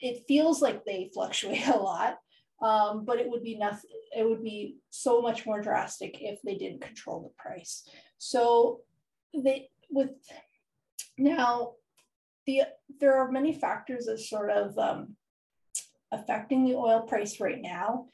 it 0.00 0.24
feels 0.26 0.60
like 0.60 0.84
they 0.84 1.10
fluctuate 1.14 1.68
a 1.68 1.76
lot, 1.76 2.18
um, 2.60 3.04
but 3.04 3.20
it 3.20 3.30
would 3.30 3.44
be 3.44 3.56
nothing. 3.56 3.90
It 4.16 4.28
would 4.28 4.42
be 4.42 4.78
so 4.90 5.22
much 5.22 5.46
more 5.46 5.62
drastic 5.62 6.20
if 6.20 6.42
they 6.42 6.56
didn't 6.56 6.82
control 6.82 7.22
the 7.22 7.42
price. 7.42 7.88
So 8.18 8.80
they 9.32 9.68
with 9.90 10.10
now 11.16 11.74
the 12.46 12.62
there 12.98 13.14
are 13.14 13.30
many 13.30 13.52
factors 13.52 14.06
that 14.06 14.18
sort 14.18 14.50
of 14.50 14.76
um, 14.76 15.16
affecting 16.10 16.64
the 16.64 16.74
oil 16.74 17.02
price 17.02 17.38
right 17.38 17.62
now 17.62 18.06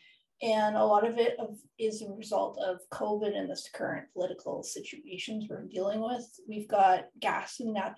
and 0.42 0.76
a 0.76 0.84
lot 0.84 1.06
of 1.06 1.18
it 1.18 1.36
of, 1.38 1.56
is 1.78 2.02
a 2.02 2.12
result 2.12 2.58
of 2.58 2.78
COVID 2.92 3.36
and 3.36 3.50
this 3.50 3.68
current 3.74 4.06
political 4.12 4.62
situations 4.62 5.46
we're 5.48 5.64
dealing 5.64 6.00
with. 6.00 6.26
We've 6.48 6.68
got 6.68 7.06
gas 7.20 7.60
and 7.60 7.74
nat- 7.74 7.96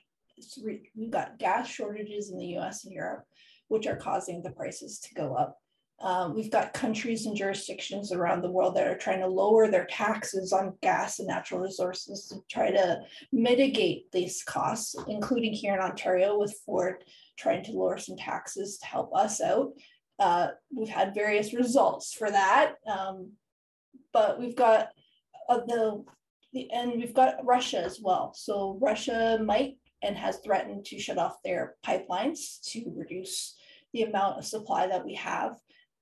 we've 0.64 1.10
got 1.10 1.38
gas 1.38 1.68
shortages 1.68 2.30
in 2.30 2.38
the 2.38 2.46
U.S. 2.46 2.84
and 2.84 2.94
Europe, 2.94 3.24
which 3.68 3.86
are 3.86 3.96
causing 3.96 4.42
the 4.42 4.50
prices 4.50 5.00
to 5.00 5.14
go 5.14 5.34
up. 5.34 5.58
Um, 6.00 6.34
we've 6.34 6.50
got 6.50 6.72
countries 6.72 7.26
and 7.26 7.36
jurisdictions 7.36 8.10
around 8.10 8.40
the 8.40 8.50
world 8.50 8.74
that 8.76 8.86
are 8.86 8.96
trying 8.96 9.20
to 9.20 9.26
lower 9.26 9.70
their 9.70 9.84
taxes 9.84 10.50
on 10.50 10.78
gas 10.80 11.18
and 11.18 11.28
natural 11.28 11.60
resources 11.60 12.26
to 12.28 12.36
try 12.50 12.70
to 12.70 13.00
mitigate 13.32 14.10
these 14.10 14.42
costs, 14.42 14.96
including 15.08 15.52
here 15.52 15.74
in 15.74 15.80
Ontario 15.80 16.38
with 16.38 16.58
Ford 16.64 17.04
trying 17.38 17.62
to 17.64 17.72
lower 17.72 17.98
some 17.98 18.16
taxes 18.16 18.78
to 18.78 18.86
help 18.86 19.14
us 19.14 19.42
out. 19.42 19.72
Uh, 20.20 20.48
we've 20.76 20.88
had 20.88 21.14
various 21.14 21.54
results 21.54 22.12
for 22.12 22.30
that, 22.30 22.74
um, 22.86 23.32
but 24.12 24.38
we've 24.38 24.56
got 24.56 24.90
uh, 25.48 25.60
the, 25.66 26.04
the 26.52 26.70
and 26.70 26.92
we've 26.92 27.14
got 27.14 27.44
Russia 27.44 27.82
as 27.82 28.00
well. 28.02 28.32
So 28.34 28.78
Russia 28.80 29.40
might 29.42 29.78
and 30.02 30.16
has 30.16 30.38
threatened 30.44 30.84
to 30.86 30.98
shut 30.98 31.18
off 31.18 31.42
their 31.42 31.76
pipelines 31.84 32.60
to 32.70 32.92
reduce 32.94 33.56
the 33.92 34.02
amount 34.02 34.38
of 34.38 34.46
supply 34.46 34.86
that 34.86 35.04
we 35.04 35.14
have 35.14 35.56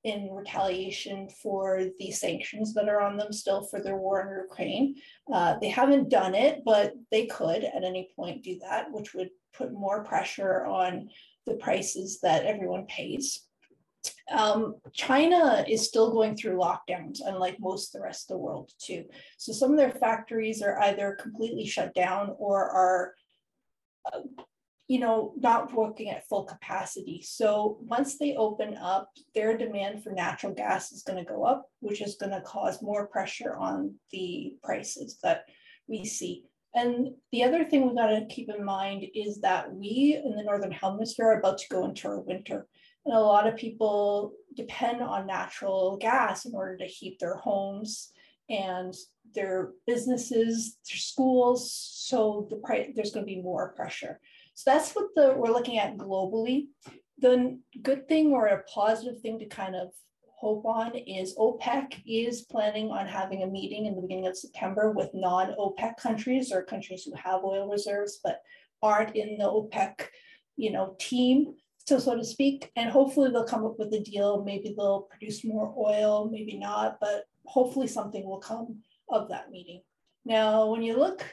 in 0.05 0.31
retaliation 0.33 1.29
for 1.29 1.85
the 1.99 2.11
sanctions 2.11 2.73
that 2.75 2.89
are 2.89 3.01
on 3.01 3.17
them 3.17 3.33
still 3.33 3.65
for 3.65 3.81
their 3.81 3.97
war 3.97 4.21
in 4.23 4.43
Ukraine. 4.49 4.95
Uh, 5.33 5.57
they 5.61 5.69
haven't 5.69 6.09
done 6.09 6.35
it, 6.35 6.63
but 6.65 6.95
they 7.11 7.27
could 7.27 7.65
at 7.65 7.85
any 7.85 8.11
point 8.15 8.45
do 8.45 8.59
that, 8.61 8.91
which 8.93 9.15
would 9.15 9.31
put 9.53 9.73
more 9.73 10.05
pressure 10.05 10.65
on 10.67 11.09
the 11.47 11.55
prices 11.55 12.21
that 12.21 12.45
everyone 12.45 12.87
pays. 12.87 13.48
Um, 14.31 14.77
China 14.93 15.65
is 15.67 15.87
still 15.87 16.13
going 16.13 16.37
through 16.37 16.59
lockdowns, 16.59 17.21
unlike 17.25 17.57
most 17.61 17.95
of 17.95 18.01
the 18.01 18.05
rest 18.05 18.31
of 18.31 18.35
the 18.35 18.43
world, 18.43 18.73
too. 18.79 19.05
So 19.39 19.53
some 19.53 19.71
of 19.71 19.79
their 19.79 19.91
factories 19.91 20.63
are 20.63 20.79
either 20.83 21.17
completely 21.21 21.67
shut 21.67 21.95
down 21.95 22.35
or 22.39 22.69
are, 22.69 23.15
uh, 24.13 24.21
you 24.87 25.01
know, 25.01 25.35
not 25.39 25.73
working 25.73 26.11
at 26.11 26.27
full 26.29 26.45
capacity. 26.45 27.23
So 27.23 27.79
once 27.81 28.19
they 28.19 28.37
open 28.37 28.77
up, 28.77 29.11
their 29.35 29.57
demand 29.57 30.03
for 30.03 30.13
natural 30.13 30.53
gas 30.55 30.93
is 30.93 31.03
going 31.03 31.19
to 31.19 31.31
go 31.31 31.45
up, 31.45 31.67
which 31.81 32.03
is 32.03 32.17
going 32.17 32.33
to 32.33 32.41
cause 32.43 32.83
more 32.83 33.07
pressure 33.07 33.57
on 33.57 33.95
the 34.13 34.55
prices 34.63 35.19
that 35.23 35.45
we 35.87 36.05
see. 36.05 36.45
And 36.75 37.09
the 37.33 37.45
other 37.45 37.65
thing 37.65 37.87
we've 37.87 37.97
got 37.97 38.09
to 38.09 38.27
keep 38.27 38.51
in 38.51 38.63
mind 38.65 39.05
is 39.15 39.41
that 39.41 39.73
we 39.73 40.21
in 40.23 40.37
the 40.37 40.43
Northern 40.43 40.71
Hemisphere 40.71 41.29
are 41.29 41.39
about 41.39 41.59
to 41.59 41.69
go 41.71 41.85
into 41.87 42.09
our 42.09 42.21
winter. 42.21 42.67
And 43.09 43.17
a 43.17 43.21
lot 43.21 43.47
of 43.47 43.57
people 43.57 44.35
depend 44.55 45.01
on 45.01 45.27
natural 45.27 45.97
gas 45.97 46.45
in 46.45 46.55
order 46.55 46.77
to 46.77 46.85
heat 46.85 47.19
their 47.19 47.37
homes 47.37 48.13
and 48.51 48.95
their 49.35 49.71
businesses, 49.87 50.77
their 50.87 50.99
schools. 50.99 51.73
So 51.73 52.47
the 52.51 52.57
price, 52.57 52.91
there's 52.95 53.11
going 53.11 53.25
to 53.25 53.35
be 53.35 53.41
more 53.41 53.73
pressure. 53.73 54.21
So 54.55 54.71
that's 54.71 54.93
what 54.93 55.07
the 55.17 55.33
we're 55.35 55.55
looking 55.55 55.79
at 55.79 55.97
globally. 55.97 56.67
The 57.19 57.59
good 57.81 58.09
thing 58.09 58.33
or 58.33 58.49
a 58.49 58.63
positive 58.65 59.23
thing 59.23 59.39
to 59.39 59.47
kind 59.47 59.75
of 59.75 59.89
hope 60.37 60.67
on 60.67 60.95
is 60.95 61.35
OPEC 61.39 62.03
is 62.07 62.43
planning 62.43 62.91
on 62.91 63.07
having 63.07 63.43
a 63.43 63.47
meeting 63.47 63.87
in 63.87 63.97
the 63.97 64.03
beginning 64.03 64.27
of 64.27 64.37
September 64.37 64.93
with 64.93 65.15
non-OPEC 65.15 65.97
countries 65.97 66.53
or 66.53 66.63
countries 66.63 67.05
who 67.05 67.15
have 67.15 67.43
oil 67.43 67.71
reserves 67.71 68.21
but 68.23 68.43
aren't 68.83 69.17
in 69.17 69.39
the 69.39 69.45
OPEC, 69.45 70.09
you 70.57 70.71
know, 70.73 70.95
team 70.99 71.55
so 71.89 71.99
so 71.99 72.17
to 72.17 72.25
speak. 72.25 72.71
And 72.77 72.91
hopefully 72.91 73.31
they'll 73.31 73.45
come 73.45 73.65
up 73.65 73.79
with 73.79 73.93
a 73.95 74.01
deal. 74.01 74.45
Maybe 74.45 74.75
they'll 74.77 75.03
produce 75.03 75.45
more 75.45 75.75
oil, 75.77 76.29
maybe 76.31 76.57
not, 76.59 76.99
but 77.01 77.25
hopefully 77.47 77.87
something 77.87 78.25
will 78.25 78.39
come 78.39 78.81
of 79.11 79.29
that 79.31 79.51
meeting. 79.51 79.83
Now, 80.25 80.67
when 80.67 80.83
you 80.83 80.97
look, 80.97 81.25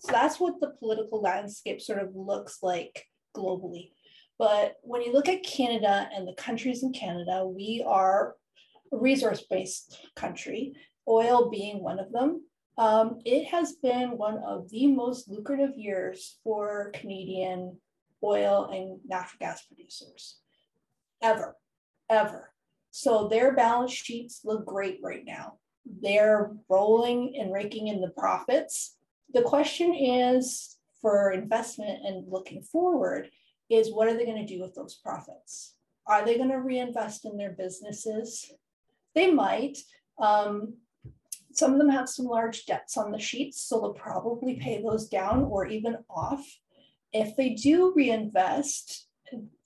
so 0.00 0.12
that's 0.12 0.38
what 0.38 0.60
the 0.60 0.70
political 0.78 1.20
landscape 1.20 1.80
sort 1.80 1.98
of 1.98 2.14
looks 2.14 2.58
like 2.62 3.06
globally. 3.36 3.90
But 4.38 4.76
when 4.82 5.02
you 5.02 5.12
look 5.12 5.28
at 5.28 5.42
Canada 5.42 6.08
and 6.14 6.26
the 6.26 6.34
countries 6.34 6.84
in 6.84 6.92
Canada, 6.92 7.44
we 7.44 7.84
are 7.84 8.36
a 8.92 8.96
resource 8.96 9.44
based 9.50 9.98
country, 10.14 10.74
oil 11.08 11.50
being 11.50 11.82
one 11.82 11.98
of 11.98 12.12
them. 12.12 12.42
Um, 12.78 13.18
it 13.24 13.46
has 13.46 13.72
been 13.72 14.16
one 14.16 14.38
of 14.46 14.70
the 14.70 14.86
most 14.86 15.28
lucrative 15.28 15.76
years 15.76 16.38
for 16.44 16.92
Canadian 16.94 17.76
oil 18.22 18.68
and 18.72 19.00
natural 19.06 19.38
gas 19.40 19.62
producers 19.62 20.38
ever, 21.22 21.56
ever. 22.08 22.52
So 22.90 23.28
their 23.28 23.54
balance 23.54 23.92
sheets 23.92 24.40
look 24.44 24.66
great 24.66 25.00
right 25.02 25.24
now. 25.24 25.58
They're 25.84 26.52
rolling 26.68 27.36
and 27.38 27.52
raking 27.52 27.88
in 27.88 28.00
the 28.00 28.10
profits. 28.10 28.96
The 29.32 29.42
question 29.42 29.94
is 29.94 30.76
for 31.00 31.32
investment 31.32 32.04
and 32.04 32.30
looking 32.30 32.62
forward 32.62 33.30
is 33.70 33.92
what 33.92 34.08
are 34.08 34.16
they 34.16 34.24
going 34.24 34.44
to 34.44 34.54
do 34.54 34.60
with 34.60 34.74
those 34.74 34.94
profits? 34.94 35.74
Are 36.06 36.24
they 36.24 36.36
going 36.36 36.50
to 36.50 36.56
reinvest 36.56 37.26
in 37.26 37.36
their 37.36 37.50
businesses? 37.50 38.50
They 39.14 39.30
might. 39.30 39.78
Um, 40.18 40.74
some 41.52 41.72
of 41.72 41.78
them 41.78 41.90
have 41.90 42.08
some 42.08 42.26
large 42.26 42.66
debts 42.66 42.96
on 42.96 43.10
the 43.10 43.18
sheets, 43.18 43.60
so 43.60 43.80
they'll 43.80 43.92
probably 43.92 44.56
pay 44.56 44.82
those 44.82 45.08
down 45.08 45.44
or 45.44 45.66
even 45.66 45.98
off. 46.08 46.44
If 47.12 47.36
they 47.36 47.50
do 47.50 47.92
reinvest, 47.94 49.06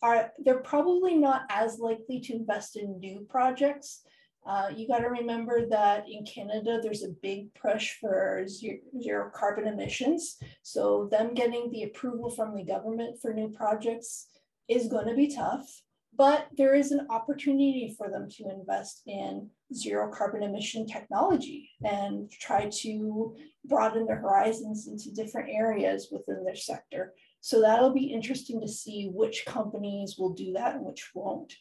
are 0.02 0.32
they're 0.44 0.60
probably 0.60 1.16
not 1.16 1.42
as 1.48 1.78
likely 1.78 2.20
to 2.20 2.34
invest 2.34 2.76
in 2.76 2.98
new 2.98 3.26
projects. 3.28 4.02
Uh, 4.44 4.70
you 4.74 4.88
got 4.88 4.98
to 4.98 5.08
remember 5.08 5.68
that 5.68 6.04
in 6.08 6.24
Canada, 6.24 6.80
there's 6.82 7.04
a 7.04 7.14
big 7.22 7.54
push 7.54 7.92
for 8.00 8.44
zero, 8.48 8.78
zero 9.00 9.30
carbon 9.32 9.68
emissions. 9.68 10.36
So 10.62 11.08
them 11.12 11.32
getting 11.32 11.70
the 11.70 11.84
approval 11.84 12.28
from 12.28 12.56
the 12.56 12.64
government 12.64 13.18
for 13.22 13.32
new 13.32 13.50
projects 13.50 14.26
is 14.68 14.88
going 14.88 15.06
to 15.06 15.14
be 15.14 15.32
tough 15.32 15.82
but 16.16 16.48
there 16.56 16.74
is 16.74 16.92
an 16.92 17.06
opportunity 17.10 17.94
for 17.96 18.10
them 18.10 18.28
to 18.28 18.50
invest 18.50 19.02
in 19.06 19.48
zero 19.72 20.10
carbon 20.12 20.42
emission 20.42 20.86
technology 20.86 21.70
and 21.84 22.30
try 22.30 22.68
to 22.70 23.34
broaden 23.64 24.06
their 24.06 24.16
horizons 24.16 24.88
into 24.88 25.14
different 25.14 25.50
areas 25.50 26.08
within 26.10 26.44
their 26.44 26.56
sector. 26.56 27.14
So 27.40 27.60
that'll 27.60 27.92
be 27.92 28.12
interesting 28.12 28.60
to 28.60 28.68
see 28.68 29.10
which 29.12 29.44
companies 29.46 30.16
will 30.18 30.32
do 30.32 30.52
that 30.54 30.76
and 30.76 30.84
which 30.84 31.10
won't. 31.14 31.52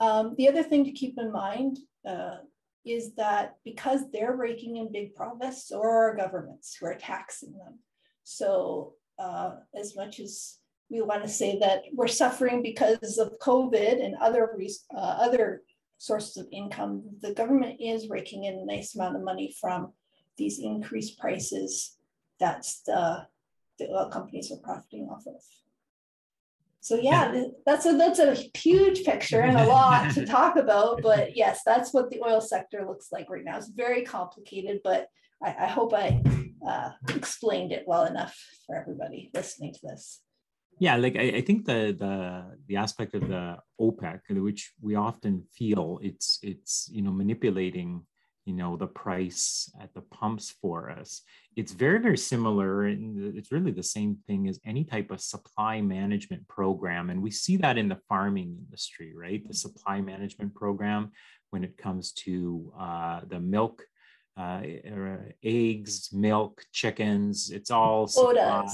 Um, 0.00 0.34
the 0.36 0.48
other 0.48 0.62
thing 0.62 0.84
to 0.84 0.92
keep 0.92 1.18
in 1.18 1.32
mind 1.32 1.78
uh, 2.06 2.36
is 2.84 3.14
that 3.14 3.56
because 3.64 4.10
they're 4.10 4.36
raking 4.36 4.76
in 4.76 4.92
big 4.92 5.14
profits, 5.14 5.68
so 5.68 5.80
are 5.80 6.10
our 6.10 6.16
governments 6.16 6.76
who 6.76 6.86
are 6.86 6.96
taxing 6.96 7.52
them. 7.52 7.78
So 8.24 8.94
uh, 9.18 9.52
as 9.74 9.96
much 9.96 10.20
as 10.20 10.58
we 10.90 11.00
want 11.02 11.22
to 11.22 11.28
say 11.28 11.58
that 11.58 11.82
we're 11.92 12.08
suffering 12.08 12.62
because 12.62 13.18
of 13.18 13.38
COVID 13.40 14.04
and 14.04 14.14
other 14.16 14.56
uh, 14.94 14.98
other 14.98 15.62
sources 15.98 16.36
of 16.36 16.46
income. 16.52 17.02
The 17.20 17.32
government 17.32 17.80
is 17.80 18.10
raking 18.10 18.44
in 18.44 18.54
a 18.54 18.66
nice 18.66 18.94
amount 18.94 19.16
of 19.16 19.22
money 19.22 19.54
from 19.60 19.92
these 20.36 20.58
increased 20.58 21.18
prices 21.18 21.96
that 22.40 22.66
the, 22.86 23.26
the 23.78 23.88
oil 23.90 24.08
companies 24.10 24.50
are 24.52 24.62
profiting 24.62 25.08
off 25.08 25.26
of. 25.26 25.40
So 26.80 26.96
yeah, 26.96 27.44
that's 27.64 27.86
a 27.86 27.96
that's 27.96 28.18
a 28.18 28.34
huge 28.58 29.04
picture 29.04 29.40
and 29.40 29.58
a 29.58 29.66
lot 29.76 30.12
to 30.14 30.26
talk 30.26 30.56
about. 30.56 31.00
But 31.02 31.34
yes, 31.34 31.62
that's 31.64 31.94
what 31.94 32.10
the 32.10 32.20
oil 32.22 32.42
sector 32.42 32.84
looks 32.86 33.10
like 33.10 33.30
right 33.30 33.42
now. 33.42 33.56
It's 33.56 33.68
very 33.68 34.02
complicated, 34.02 34.80
but 34.84 35.08
I, 35.42 35.54
I 35.60 35.66
hope 35.66 35.94
I 35.94 36.22
uh, 36.66 36.90
explained 37.08 37.72
it 37.72 37.84
well 37.86 38.04
enough 38.04 38.38
for 38.66 38.76
everybody 38.76 39.30
listening 39.32 39.72
to 39.72 39.80
this. 39.82 40.20
Yeah, 40.78 40.96
like 40.96 41.16
I, 41.16 41.36
I, 41.36 41.40
think 41.40 41.64
the 41.64 41.96
the 41.98 42.58
the 42.66 42.76
aspect 42.76 43.14
of 43.14 43.28
the 43.28 43.56
OPEC, 43.80 44.20
which 44.42 44.72
we 44.82 44.96
often 44.96 45.44
feel 45.56 46.00
it's 46.02 46.38
it's 46.42 46.90
you 46.92 47.00
know 47.00 47.12
manipulating 47.12 48.04
you 48.44 48.52
know 48.54 48.76
the 48.76 48.86
price 48.86 49.70
at 49.80 49.92
the 49.94 50.00
pumps 50.00 50.54
for 50.60 50.90
us. 50.90 51.22
It's 51.56 51.72
very 51.72 51.98
very 51.98 52.18
similar, 52.18 52.84
and 52.84 53.36
it's 53.36 53.52
really 53.52 53.72
the 53.72 53.82
same 53.82 54.18
thing 54.26 54.48
as 54.48 54.60
any 54.64 54.84
type 54.84 55.10
of 55.10 55.20
supply 55.20 55.80
management 55.80 56.46
program, 56.48 57.10
and 57.10 57.22
we 57.22 57.30
see 57.30 57.56
that 57.58 57.78
in 57.78 57.88
the 57.88 58.00
farming 58.08 58.56
industry, 58.58 59.12
right? 59.14 59.46
The 59.46 59.54
supply 59.54 60.00
management 60.00 60.54
program 60.54 61.12
when 61.50 61.64
it 61.64 61.76
comes 61.76 62.12
to 62.12 62.72
uh, 62.78 63.20
the 63.28 63.40
milk 63.40 63.82
uh, 64.36 64.62
eggs, 65.44 66.10
milk, 66.12 66.64
chickens. 66.72 67.50
It's 67.50 67.70
all 67.70 68.08
supply 68.08 68.66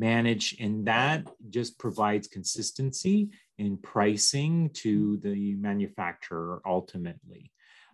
manage 0.00 0.56
and 0.58 0.86
that 0.86 1.28
just 1.50 1.78
provides 1.78 2.26
consistency 2.26 3.28
in 3.58 3.76
pricing 3.76 4.70
to 4.70 5.18
the 5.18 5.54
manufacturer 5.56 6.62
ultimately 6.66 7.52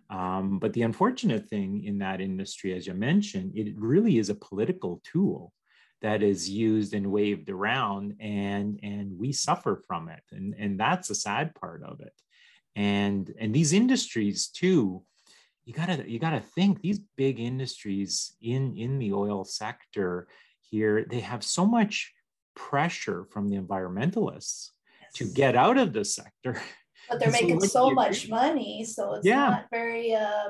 um, 0.09 0.59
but 0.59 0.73
the 0.73 0.83
unfortunate 0.83 1.49
thing 1.49 1.83
in 1.83 1.97
that 1.99 2.21
industry 2.21 2.73
as 2.73 2.87
you 2.87 2.93
mentioned 2.93 3.51
it 3.55 3.73
really 3.77 4.17
is 4.17 4.29
a 4.29 4.35
political 4.35 5.01
tool 5.03 5.53
that 6.01 6.21
is 6.21 6.49
used 6.49 6.93
and 6.93 7.11
waved 7.11 7.49
around 7.49 8.15
and 8.19 8.79
and 8.83 9.17
we 9.17 9.31
suffer 9.31 9.83
from 9.87 10.09
it 10.09 10.23
and 10.31 10.53
and 10.57 10.79
that's 10.79 11.07
the 11.07 11.15
sad 11.15 11.53
part 11.55 11.83
of 11.83 11.99
it 12.01 12.13
and 12.75 13.33
and 13.39 13.53
these 13.53 13.73
industries 13.73 14.47
too 14.47 15.03
you 15.65 15.73
gotta 15.73 16.09
you 16.09 16.19
gotta 16.19 16.39
think 16.39 16.81
these 16.81 16.99
big 17.17 17.39
industries 17.39 18.35
in 18.41 18.77
in 18.77 18.99
the 18.99 19.11
oil 19.11 19.43
sector 19.43 20.27
here, 20.69 21.05
they 21.09 21.21
have 21.21 21.43
so 21.43 21.65
much 21.65 22.13
pressure 22.55 23.25
from 23.31 23.49
the 23.49 23.57
environmentalists 23.57 24.71
yes. 25.01 25.13
to 25.15 25.25
get 25.25 25.55
out 25.55 25.77
of 25.77 25.93
the 25.93 26.05
sector. 26.05 26.61
But 27.09 27.19
they're 27.19 27.31
making 27.31 27.61
so, 27.61 27.67
so 27.67 27.91
much 27.91 28.29
money, 28.29 28.83
so 28.83 29.15
it's 29.15 29.25
yeah. 29.25 29.49
not 29.49 29.65
very 29.71 30.13
uh 30.13 30.49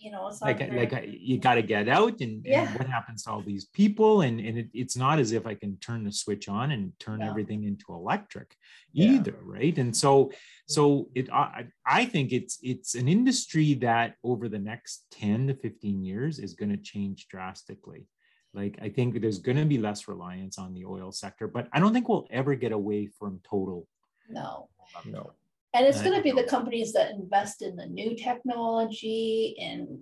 you 0.00 0.10
know, 0.10 0.28
it's 0.28 0.40
like 0.40 0.58
very... 0.58 0.78
like 0.78 0.92
uh, 0.94 1.02
you 1.04 1.38
got 1.38 1.54
to 1.54 1.62
get 1.62 1.86
out, 1.88 2.20
and, 2.20 2.44
yeah. 2.44 2.66
and, 2.66 2.78
what 2.78 2.88
happens 2.88 3.24
to 3.24 3.30
all 3.30 3.42
these 3.42 3.66
people? 3.66 4.22
And 4.22 4.40
and 4.40 4.58
it, 4.58 4.68
it's 4.72 4.96
not 4.96 5.18
as 5.18 5.32
if 5.32 5.46
I 5.46 5.54
can 5.54 5.76
turn 5.76 6.04
the 6.04 6.12
switch 6.12 6.48
on 6.48 6.70
and 6.70 6.92
turn 6.98 7.22
everything 7.22 7.64
into 7.64 7.92
electric, 7.92 8.56
yeah. 8.92 9.10
either, 9.10 9.36
right? 9.42 9.76
And 9.76 9.94
so 9.94 10.32
so 10.66 11.10
it 11.14 11.30
I, 11.30 11.66
I 11.86 12.06
think 12.06 12.32
it's 12.32 12.58
it's 12.62 12.94
an 12.94 13.08
industry 13.08 13.74
that 13.74 14.14
over 14.24 14.48
the 14.48 14.58
next 14.58 15.04
ten 15.10 15.48
to 15.48 15.54
fifteen 15.54 16.02
years 16.02 16.38
is 16.38 16.54
going 16.54 16.70
to 16.70 16.78
change 16.78 17.28
drastically. 17.28 18.06
Like 18.54 18.78
I 18.82 18.88
think 18.88 19.20
there's 19.20 19.38
going 19.38 19.58
to 19.58 19.66
be 19.66 19.78
less 19.78 20.08
reliance 20.08 20.58
on 20.58 20.72
the 20.72 20.86
oil 20.86 21.12
sector, 21.12 21.46
but 21.46 21.68
I 21.72 21.78
don't 21.78 21.92
think 21.92 22.08
we'll 22.08 22.26
ever 22.30 22.54
get 22.54 22.72
away 22.72 23.06
from 23.06 23.40
total. 23.48 23.86
No. 24.30 24.68
No. 25.04 25.32
And 25.72 25.86
it's 25.86 26.02
going 26.02 26.16
to 26.16 26.22
be 26.22 26.32
the 26.32 26.48
companies 26.48 26.92
that 26.94 27.12
invest 27.12 27.62
in 27.62 27.76
the 27.76 27.86
new 27.86 28.16
technology 28.16 29.56
and 29.60 30.00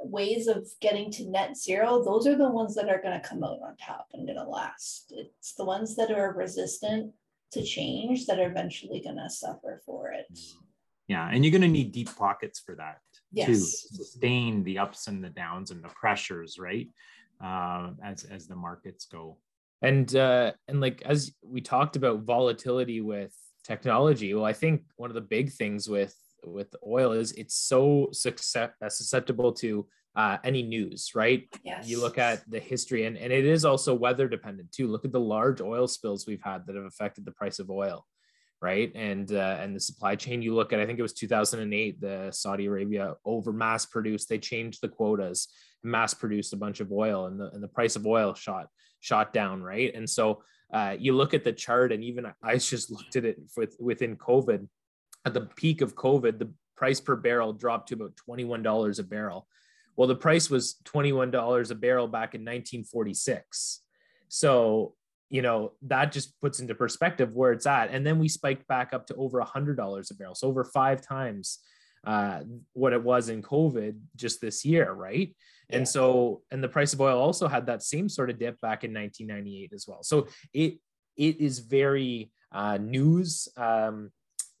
ways 0.00 0.46
of 0.46 0.68
getting 0.80 1.10
to 1.10 1.28
net 1.28 1.56
zero. 1.56 2.04
Those 2.04 2.26
are 2.28 2.36
the 2.36 2.48
ones 2.48 2.76
that 2.76 2.88
are 2.88 3.02
going 3.02 3.20
to 3.20 3.28
come 3.28 3.42
out 3.42 3.58
on 3.62 3.76
top 3.76 4.06
and 4.12 4.26
going 4.26 4.38
to 4.38 4.44
last. 4.44 5.12
It's 5.16 5.54
the 5.54 5.64
ones 5.64 5.96
that 5.96 6.12
are 6.12 6.32
resistant 6.32 7.12
to 7.52 7.64
change 7.64 8.26
that 8.26 8.38
are 8.38 8.48
eventually 8.48 9.00
going 9.00 9.16
to 9.16 9.28
suffer 9.28 9.82
for 9.84 10.12
it. 10.12 10.26
Yeah, 11.08 11.28
and 11.32 11.44
you're 11.44 11.52
going 11.52 11.62
to 11.62 11.68
need 11.68 11.92
deep 11.92 12.14
pockets 12.16 12.60
for 12.60 12.76
that 12.76 12.98
yes. 13.32 13.46
to 13.46 13.56
sustain 13.56 14.62
the 14.62 14.78
ups 14.78 15.08
and 15.08 15.22
the 15.22 15.30
downs 15.30 15.72
and 15.72 15.82
the 15.82 15.88
pressures, 15.88 16.58
right? 16.58 16.88
uh, 17.42 17.90
as 18.02 18.24
as 18.24 18.46
the 18.46 18.56
markets 18.56 19.06
go. 19.06 19.38
And 19.82 20.14
uh, 20.14 20.52
and 20.68 20.80
like 20.80 21.02
as 21.02 21.32
we 21.42 21.60
talked 21.60 21.96
about 21.96 22.22
volatility 22.22 23.00
with 23.00 23.34
technology, 23.64 24.32
well, 24.32 24.44
I 24.44 24.52
think 24.52 24.82
one 24.96 25.10
of 25.10 25.14
the 25.14 25.20
big 25.20 25.52
things 25.52 25.88
with 25.88 26.14
with 26.44 26.74
oil 26.86 27.12
is 27.12 27.32
it's 27.32 27.54
so 27.54 28.08
success, 28.12 28.70
uh, 28.82 28.88
susceptible 28.88 29.52
to 29.52 29.86
uh, 30.14 30.38
any 30.44 30.62
news, 30.62 31.10
right? 31.14 31.46
Yes. 31.62 31.86
You 31.86 32.00
look 32.00 32.16
at 32.16 32.48
the 32.50 32.58
history, 32.58 33.04
and, 33.04 33.18
and 33.18 33.30
it 33.32 33.44
is 33.44 33.66
also 33.66 33.94
weather 33.94 34.28
dependent 34.28 34.72
too. 34.72 34.88
Look 34.88 35.04
at 35.04 35.12
the 35.12 35.20
large 35.20 35.60
oil 35.60 35.86
spills 35.86 36.26
we've 36.26 36.42
had 36.42 36.66
that 36.66 36.76
have 36.76 36.86
affected 36.86 37.26
the 37.26 37.32
price 37.32 37.58
of 37.58 37.70
oil, 37.70 38.06
right? 38.62 38.90
And 38.94 39.30
uh, 39.30 39.58
and 39.60 39.76
the 39.76 39.80
supply 39.80 40.16
chain. 40.16 40.40
You 40.40 40.54
look 40.54 40.72
at, 40.72 40.80
I 40.80 40.86
think 40.86 40.98
it 40.98 41.02
was 41.02 41.12
2008, 41.12 42.00
the 42.00 42.30
Saudi 42.30 42.64
Arabia 42.64 43.16
over 43.26 43.52
mass 43.52 43.84
produced. 43.84 44.30
They 44.30 44.38
changed 44.38 44.80
the 44.80 44.88
quotas, 44.88 45.48
mass 45.82 46.14
produced 46.14 46.54
a 46.54 46.56
bunch 46.56 46.80
of 46.80 46.90
oil 46.92 47.26
and 47.26 47.38
the, 47.38 47.50
and 47.50 47.62
the 47.62 47.68
price 47.68 47.96
of 47.96 48.06
oil 48.06 48.32
shot 48.32 48.68
shot 49.06 49.32
down 49.32 49.62
right? 49.62 49.94
And 49.94 50.08
so 50.08 50.42
uh, 50.72 50.96
you 50.98 51.14
look 51.14 51.32
at 51.32 51.44
the 51.44 51.52
chart 51.52 51.92
and 51.92 52.02
even 52.02 52.26
i 52.42 52.56
just 52.56 52.90
looked 52.90 53.14
at 53.14 53.24
it 53.24 53.38
with, 53.56 53.76
within 53.78 54.16
covid. 54.16 54.66
At 55.24 55.34
the 55.34 55.42
peak 55.56 55.80
of 55.80 55.94
covid 55.94 56.38
the 56.38 56.52
price 56.76 57.00
per 57.00 57.16
barrel 57.16 57.52
dropped 57.52 57.88
to 57.88 57.94
about 57.94 58.14
$21 58.28 58.98
a 58.98 59.02
barrel. 59.02 59.46
Well 59.96 60.08
the 60.08 60.16
price 60.16 60.50
was 60.50 60.76
$21 60.84 61.70
a 61.70 61.74
barrel 61.74 62.08
back 62.08 62.34
in 62.34 62.40
1946 62.42 63.80
so 64.28 64.94
you 65.30 65.42
know 65.42 65.72
that 65.82 66.12
just 66.12 66.40
puts 66.40 66.58
into 66.60 66.74
perspective 66.74 67.34
where 67.34 67.52
it's 67.52 67.66
at. 67.66 67.90
And 67.90 68.04
then 68.04 68.18
we 68.18 68.28
spiked 68.28 68.66
back 68.66 68.92
up 68.92 69.06
to 69.06 69.14
over 69.14 69.40
$100 69.40 70.10
a 70.10 70.14
barrel 70.14 70.34
so 70.34 70.48
over 70.48 70.64
five 70.64 71.00
times 71.00 71.60
uh, 72.04 72.40
what 72.72 72.92
it 72.92 73.02
was 73.02 73.28
in 73.28 73.42
covid 73.42 73.98
just 74.14 74.40
this 74.40 74.64
year 74.64 74.92
right 74.92 75.34
and 75.70 75.80
yeah. 75.80 75.84
so, 75.84 76.42
and 76.50 76.62
the 76.62 76.68
price 76.68 76.92
of 76.92 77.00
oil 77.00 77.20
also 77.20 77.48
had 77.48 77.66
that 77.66 77.82
same 77.82 78.08
sort 78.08 78.30
of 78.30 78.38
dip 78.38 78.60
back 78.60 78.84
in 78.84 78.94
1998 78.94 79.72
as 79.74 79.86
well. 79.88 80.02
So 80.02 80.28
it 80.52 80.78
it 81.16 81.40
is 81.40 81.60
very 81.60 82.30
uh, 82.52 82.78
news 82.78 83.48
um, 83.56 84.10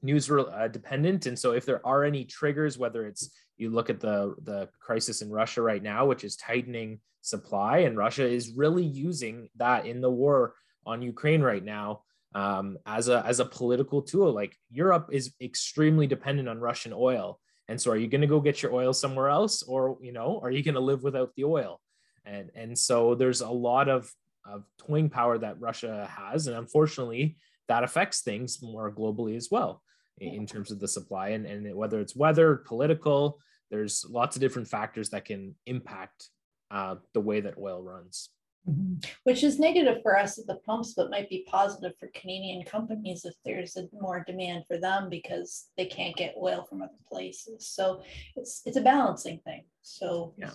news 0.02 0.30
uh, 0.30 0.68
dependent. 0.70 1.26
And 1.26 1.38
so, 1.38 1.52
if 1.52 1.64
there 1.64 1.86
are 1.86 2.04
any 2.04 2.24
triggers, 2.24 2.78
whether 2.78 3.06
it's 3.06 3.30
you 3.56 3.70
look 3.70 3.90
at 3.90 4.00
the 4.00 4.34
the 4.42 4.68
crisis 4.80 5.22
in 5.22 5.30
Russia 5.30 5.62
right 5.62 5.82
now, 5.82 6.06
which 6.06 6.24
is 6.24 6.36
tightening 6.36 7.00
supply, 7.22 7.78
and 7.78 7.96
Russia 7.96 8.26
is 8.26 8.52
really 8.52 8.84
using 8.84 9.48
that 9.56 9.86
in 9.86 10.00
the 10.00 10.10
war 10.10 10.54
on 10.84 11.02
Ukraine 11.02 11.42
right 11.42 11.64
now 11.64 12.02
um, 12.34 12.78
as 12.86 13.08
a 13.08 13.24
as 13.26 13.40
a 13.40 13.44
political 13.44 14.02
tool. 14.02 14.32
Like 14.32 14.56
Europe 14.70 15.08
is 15.10 15.34
extremely 15.40 16.06
dependent 16.06 16.48
on 16.48 16.58
Russian 16.58 16.92
oil, 16.94 17.40
and 17.68 17.80
so 17.80 17.90
are 17.90 17.96
you 17.96 18.06
going 18.06 18.20
to 18.20 18.26
go 18.26 18.40
get 18.40 18.62
your 18.62 18.72
oil 18.72 18.92
somewhere 18.92 19.28
else 19.28 19.62
or, 19.62 19.98
you 20.00 20.12
know, 20.12 20.40
are 20.42 20.50
you 20.50 20.62
going 20.62 20.74
to 20.74 20.80
live 20.80 21.02
without 21.02 21.34
the 21.34 21.44
oil? 21.44 21.80
And, 22.24 22.50
and 22.54 22.78
so 22.78 23.14
there's 23.14 23.40
a 23.40 23.50
lot 23.50 23.88
of, 23.88 24.10
of 24.44 24.64
toying 24.78 25.10
power 25.10 25.38
that 25.38 25.60
Russia 25.60 26.08
has. 26.16 26.46
And 26.46 26.56
unfortunately, 26.56 27.36
that 27.68 27.82
affects 27.82 28.20
things 28.20 28.62
more 28.62 28.92
globally 28.92 29.36
as 29.36 29.48
well 29.50 29.82
in 30.18 30.46
terms 30.46 30.70
of 30.70 30.80
the 30.80 30.88
supply 30.88 31.30
and, 31.30 31.44
and 31.44 31.74
whether 31.74 32.00
it's 32.00 32.16
weather, 32.16 32.56
political, 32.56 33.38
there's 33.70 34.04
lots 34.08 34.36
of 34.36 34.40
different 34.40 34.68
factors 34.68 35.10
that 35.10 35.24
can 35.24 35.54
impact 35.66 36.30
uh, 36.70 36.96
the 37.12 37.20
way 37.20 37.40
that 37.40 37.58
oil 37.58 37.82
runs. 37.82 38.30
Mm-hmm. 38.68 38.94
Which 39.22 39.44
is 39.44 39.60
negative 39.60 40.02
for 40.02 40.18
us 40.18 40.38
at 40.38 40.46
the 40.46 40.56
pumps, 40.66 40.94
but 40.96 41.10
might 41.10 41.28
be 41.28 41.46
positive 41.48 41.92
for 42.00 42.08
Canadian 42.14 42.64
companies 42.64 43.24
if 43.24 43.34
there's 43.44 43.76
a 43.76 43.88
more 43.92 44.24
demand 44.26 44.64
for 44.66 44.76
them 44.76 45.08
because 45.08 45.68
they 45.76 45.86
can't 45.86 46.16
get 46.16 46.34
oil 46.40 46.66
from 46.68 46.82
other 46.82 46.92
places. 47.08 47.68
So 47.68 48.02
it's 48.34 48.62
it's 48.66 48.76
a 48.76 48.80
balancing 48.80 49.38
thing. 49.44 49.64
So 49.82 50.34
yeah. 50.36 50.50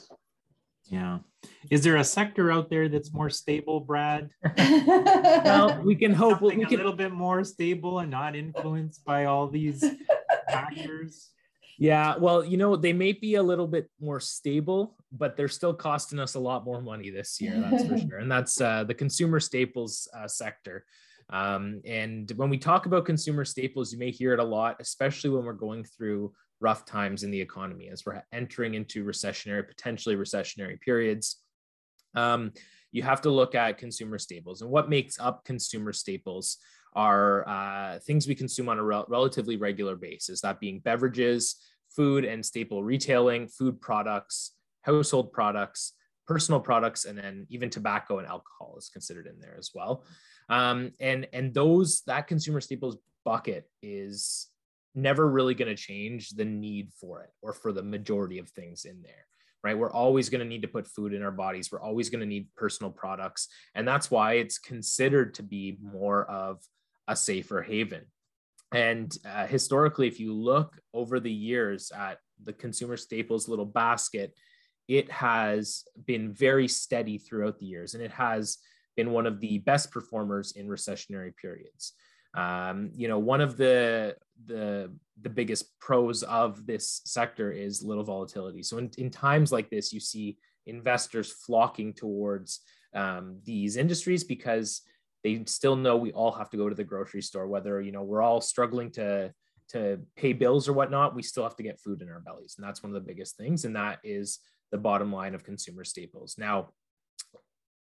Yeah. 0.85 1.19
Is 1.69 1.83
there 1.83 1.95
a 1.95 2.03
sector 2.03 2.51
out 2.51 2.69
there 2.69 2.89
that's 2.89 3.13
more 3.13 3.29
stable, 3.29 3.79
Brad? 3.79 4.29
well, 4.57 5.81
we 5.83 5.95
can 5.95 6.13
hope 6.13 6.39
Something 6.39 6.59
we 6.59 6.65
can... 6.65 6.75
a 6.75 6.77
little 6.77 6.93
bit 6.97 7.13
more 7.13 7.43
stable 7.45 7.99
and 7.99 8.11
not 8.11 8.35
influenced 8.35 9.05
by 9.05 9.25
all 9.25 9.47
these 9.47 9.85
factors. 10.49 11.29
Yeah, 11.77 12.17
well, 12.17 12.43
you 12.43 12.57
know, 12.57 12.75
they 12.75 12.93
may 12.93 13.13
be 13.13 13.35
a 13.35 13.43
little 13.43 13.67
bit 13.67 13.89
more 13.99 14.19
stable, 14.19 14.97
but 15.11 15.35
they're 15.35 15.47
still 15.47 15.73
costing 15.73 16.19
us 16.19 16.35
a 16.35 16.39
lot 16.39 16.65
more 16.65 16.81
money 16.81 17.09
this 17.09 17.39
year. 17.41 17.59
That's 17.59 17.85
for 17.85 17.97
sure. 18.09 18.17
And 18.19 18.31
that's 18.31 18.61
uh, 18.61 18.83
the 18.83 18.93
consumer 18.93 19.39
staples 19.39 20.07
uh, 20.17 20.27
sector. 20.27 20.85
Um, 21.29 21.81
and 21.85 22.31
when 22.35 22.49
we 22.49 22.57
talk 22.57 22.85
about 22.85 23.05
consumer 23.05 23.45
staples, 23.45 23.91
you 23.91 23.99
may 23.99 24.11
hear 24.11 24.33
it 24.33 24.39
a 24.39 24.43
lot, 24.43 24.77
especially 24.79 25.29
when 25.29 25.45
we're 25.45 25.53
going 25.53 25.83
through 25.83 26.33
rough 26.59 26.85
times 26.85 27.23
in 27.23 27.31
the 27.31 27.41
economy 27.41 27.89
as 27.89 28.05
we're 28.05 28.21
entering 28.31 28.73
into 28.73 29.03
recessionary, 29.03 29.67
potentially 29.67 30.15
recessionary 30.15 30.79
periods. 30.79 31.41
Um, 32.15 32.51
you 32.91 33.03
have 33.03 33.21
to 33.21 33.29
look 33.29 33.55
at 33.55 33.77
consumer 33.77 34.19
staples 34.19 34.61
and 34.61 34.69
what 34.69 34.89
makes 34.89 35.19
up 35.19 35.45
consumer 35.45 35.93
staples 35.93 36.57
are 36.93 37.47
uh, 37.47 37.99
things 37.99 38.27
we 38.27 38.35
consume 38.35 38.67
on 38.67 38.77
a 38.77 38.83
rel- 38.83 39.05
relatively 39.07 39.55
regular 39.55 39.95
basis, 39.95 40.41
that 40.41 40.59
being 40.59 40.79
beverages, 40.79 41.55
food 41.95 42.25
and 42.25 42.45
staple 42.45 42.83
retailing, 42.83 43.47
food 43.47 43.79
products, 43.79 44.51
household 44.81 45.31
products, 45.31 45.93
personal 46.27 46.59
products, 46.59 47.05
and 47.05 47.17
then 47.17 47.47
even 47.49 47.69
tobacco 47.69 48.19
and 48.19 48.27
alcohol 48.27 48.75
is 48.77 48.89
considered 48.89 49.27
in 49.27 49.39
there 49.39 49.55
as 49.57 49.71
well. 49.73 50.05
Um, 50.49 50.91
and 50.99 51.27
and 51.33 51.53
those 51.53 52.01
that 52.07 52.27
consumer 52.27 52.61
staples 52.61 52.97
bucket 53.23 53.69
is 53.81 54.47
never 54.93 55.29
really 55.29 55.55
going 55.55 55.73
to 55.73 55.81
change 55.81 56.31
the 56.31 56.45
need 56.45 56.91
for 56.99 57.21
it 57.21 57.29
or 57.41 57.53
for 57.53 57.71
the 57.71 57.83
majority 57.83 58.39
of 58.39 58.49
things 58.49 58.85
in 58.85 59.01
there 59.01 59.25
right? 59.63 59.77
We're 59.77 59.91
always 59.91 60.29
going 60.29 60.39
to 60.39 60.47
need 60.47 60.63
to 60.63 60.67
put 60.67 60.87
food 60.87 61.13
in 61.13 61.23
our 61.23 61.31
bodies. 61.31 61.71
We're 61.71 61.81
always 61.81 62.09
going 62.09 62.21
to 62.21 62.25
need 62.25 62.47
personal 62.55 62.91
products. 62.91 63.47
And 63.75 63.87
that's 63.87 64.09
why 64.09 64.33
it's 64.33 64.57
considered 64.57 65.35
to 65.35 65.43
be 65.43 65.77
more 65.81 66.25
of 66.25 66.61
a 67.07 67.15
safer 67.15 67.61
haven. 67.61 68.05
And 68.73 69.15
uh, 69.25 69.47
historically, 69.47 70.07
if 70.07 70.19
you 70.19 70.33
look 70.33 70.79
over 70.93 71.19
the 71.19 71.31
years 71.31 71.91
at 71.91 72.19
the 72.41 72.53
consumer 72.53 72.97
staples 72.97 73.47
little 73.47 73.65
basket, 73.65 74.33
it 74.91 75.09
has 75.09 75.85
been 76.05 76.33
very 76.33 76.67
steady 76.67 77.17
throughout 77.17 77.57
the 77.57 77.65
years 77.65 77.93
and 77.93 78.03
it 78.03 78.11
has 78.11 78.57
been 78.97 79.11
one 79.11 79.25
of 79.25 79.39
the 79.39 79.59
best 79.59 79.89
performers 79.89 80.51
in 80.51 80.67
recessionary 80.67 81.33
periods. 81.33 81.93
Um, 82.33 82.91
you 82.93 83.07
know, 83.07 83.17
one 83.17 83.39
of 83.39 83.55
the, 83.55 84.17
the, 84.45 84.91
the 85.21 85.29
biggest 85.29 85.79
pros 85.79 86.23
of 86.23 86.65
this 86.65 86.99
sector 87.05 87.53
is 87.53 87.81
little 87.81 88.03
volatility. 88.03 88.63
So 88.63 88.79
in, 88.79 88.91
in 88.97 89.09
times 89.09 89.49
like 89.49 89.69
this, 89.69 89.93
you 89.93 90.01
see 90.01 90.37
investors 90.65 91.31
flocking 91.31 91.93
towards 91.93 92.59
um, 92.93 93.39
these 93.45 93.77
industries 93.77 94.25
because 94.25 94.81
they 95.23 95.41
still 95.45 95.77
know 95.77 95.95
we 95.95 96.11
all 96.11 96.33
have 96.33 96.49
to 96.49 96.57
go 96.57 96.67
to 96.67 96.75
the 96.75 96.83
grocery 96.83 97.21
store 97.21 97.47
whether 97.47 97.79
you 97.79 97.91
know 97.91 98.03
we're 98.03 98.21
all 98.21 98.41
struggling 98.41 98.91
to 98.91 99.31
to 99.69 99.99
pay 100.17 100.33
bills 100.33 100.67
or 100.67 100.73
whatnot 100.73 101.15
we 101.15 101.23
still 101.23 101.43
have 101.43 101.55
to 101.55 101.63
get 101.63 101.79
food 101.79 102.01
in 102.01 102.09
our 102.09 102.19
bellies 102.19 102.55
and 102.57 102.67
that's 102.67 102.83
one 102.83 102.93
of 102.93 103.01
the 103.01 103.07
biggest 103.07 103.37
things 103.37 103.63
and 103.63 103.75
that 103.75 103.99
is 104.03 104.39
the 104.71 104.77
bottom 104.77 105.11
line 105.11 105.35
of 105.35 105.43
consumer 105.43 105.83
staples 105.83 106.35
now 106.37 106.69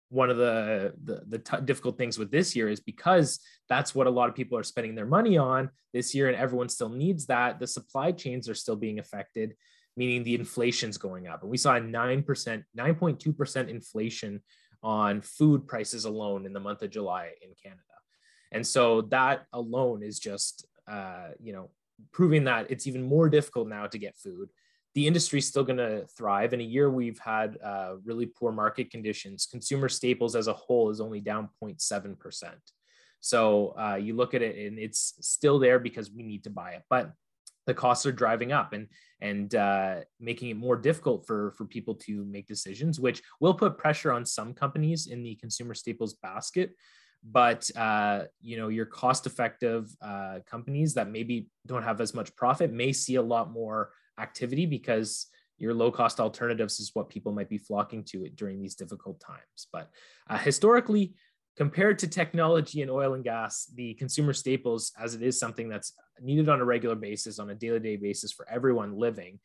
one 0.10 0.30
of 0.30 0.38
the 0.38 0.94
the, 1.04 1.24
the 1.28 1.40
t- 1.40 1.66
difficult 1.66 1.98
things 1.98 2.18
with 2.18 2.32
this 2.32 2.56
year 2.56 2.68
is 2.68 2.80
because 2.80 3.40
that's 3.68 3.94
what 3.94 4.08
a 4.08 4.10
lot 4.10 4.28
of 4.28 4.36
people 4.36 4.58
are 4.58 4.64
spending 4.64 4.96
their 4.96 5.06
money 5.06 5.38
on 5.38 5.70
this 5.94 6.16
year 6.16 6.28
and 6.28 6.38
everyone 6.38 6.70
still 6.70 6.90
needs 6.90 7.28
that 7.28 7.60
the 7.60 7.68
supply 7.68 8.12
chains 8.12 8.50
are 8.50 8.56
still 8.56 8.76
being 8.76 9.00
affected 9.00 9.56
meaning 9.96 10.24
the 10.24 10.36
inflation's 10.36 10.98
going 10.98 11.28
up 11.28 11.42
and 11.42 11.52
we 11.52 11.58
saw 11.58 11.76
a 11.76 11.82
9% 11.82 12.64
9.2% 12.78 13.70
inflation 13.70 14.42
on 14.82 15.22
food 15.22 15.68
prices 15.68 16.06
alone 16.06 16.46
in 16.46 16.54
the 16.54 16.60
month 16.60 16.82
of 16.82 16.90
July 16.90 17.32
in 17.42 17.50
Canada. 17.62 17.82
And 18.52 18.66
so 18.66 19.02
that 19.04 19.46
alone 19.54 20.04
is 20.04 20.20
just, 20.20 20.66
uh, 20.88 21.30
you 21.42 21.54
know, 21.54 21.70
proving 22.12 22.46
that 22.46 22.72
it's 22.72 22.88
even 22.88 23.04
more 23.04 23.30
difficult 23.30 23.68
now 23.68 23.88
to 23.88 23.98
get 23.98 24.18
food. 24.18 24.50
The 24.96 25.08
industry 25.08 25.40
is 25.40 25.48
still 25.48 25.64
going 25.64 25.78
to 25.78 26.06
thrive. 26.18 26.54
In 26.54 26.62
a 26.62 26.64
year, 26.64 26.90
we've 26.90 27.20
had 27.20 27.58
uh, 27.64 27.96
really 28.04 28.26
poor 28.26 28.52
market 28.52 28.90
conditions. 28.90 29.48
Consumer 29.50 29.88
staples 29.88 30.36
as 30.36 30.48
a 30.48 30.54
whole 30.54 30.90
is 30.90 31.00
only 31.00 31.20
down 31.20 31.50
0.7%. 31.64 32.16
So 33.22 33.76
uh, 33.78 33.96
you 33.96 34.16
look 34.16 34.34
at 34.34 34.42
it 34.42 34.68
and 34.68 34.80
it's 34.80 35.16
still 35.22 35.60
there 35.60 35.80
because 35.80 36.12
we 36.12 36.24
need 36.24 36.44
to 36.46 36.50
buy 36.50 36.72
it. 36.72 36.84
But 36.90 37.12
the 37.70 37.74
costs 37.74 38.06
are 38.06 38.12
driving 38.12 38.52
up 38.52 38.74
and 38.74 38.88
and 39.22 39.54
uh, 39.54 39.98
making 40.20 40.50
it 40.50 40.58
more 40.58 40.76
difficult 40.76 41.28
for 41.28 41.52
for 41.52 41.66
people 41.66 41.96
to 41.96 42.26
make 42.26 42.48
decisions, 42.48 43.00
which 43.00 43.22
will 43.40 43.54
put 43.54 43.78
pressure 43.78 44.12
on 44.12 44.26
some 44.26 44.54
companies 44.54 45.08
in 45.08 45.22
the 45.24 45.36
consumer 45.36 45.76
staples 45.76 46.16
basket. 46.16 46.72
But 47.24 47.70
uh, 47.76 48.24
you 48.42 48.58
know, 48.58 48.70
your 48.70 48.86
cost-effective 48.86 49.96
uh, 50.02 50.40
companies 50.50 50.94
that 50.96 51.12
maybe 51.12 51.48
don't 51.68 51.84
have 51.84 52.02
as 52.02 52.14
much 52.14 52.36
profit 52.36 52.72
may 52.72 52.94
see 52.94 53.16
a 53.16 53.22
lot 53.22 53.52
more 53.52 53.92
activity 54.20 54.66
because 54.66 55.28
your 55.58 55.74
low-cost 55.74 56.20
alternatives 56.20 56.80
is 56.80 56.92
what 56.94 57.10
people 57.10 57.32
might 57.32 57.50
be 57.50 57.58
flocking 57.58 58.04
to 58.06 58.24
it 58.26 58.36
during 58.36 58.62
these 58.62 58.76
difficult 58.76 59.20
times. 59.20 59.68
But 59.72 59.92
uh, 60.30 60.38
historically, 60.38 61.14
compared 61.58 62.00
to 62.00 62.08
technology 62.08 62.82
and 62.82 62.90
oil 62.90 63.14
and 63.16 63.24
gas, 63.24 63.66
the 63.76 63.94
consumer 63.96 64.34
staples, 64.34 64.94
as 64.98 65.16
it 65.16 65.22
is 65.22 65.38
something 65.38 65.68
that's 65.68 65.94
needed 66.22 66.48
on 66.48 66.62
a 66.62 66.66
regular 66.66 66.96
basis, 66.96 67.40
on 67.40 67.50
a 67.50 67.56
day-to-day 67.56 67.98
basis 67.98 68.32
for 68.32 68.48
everyone 68.50 68.98
living, 68.98 69.40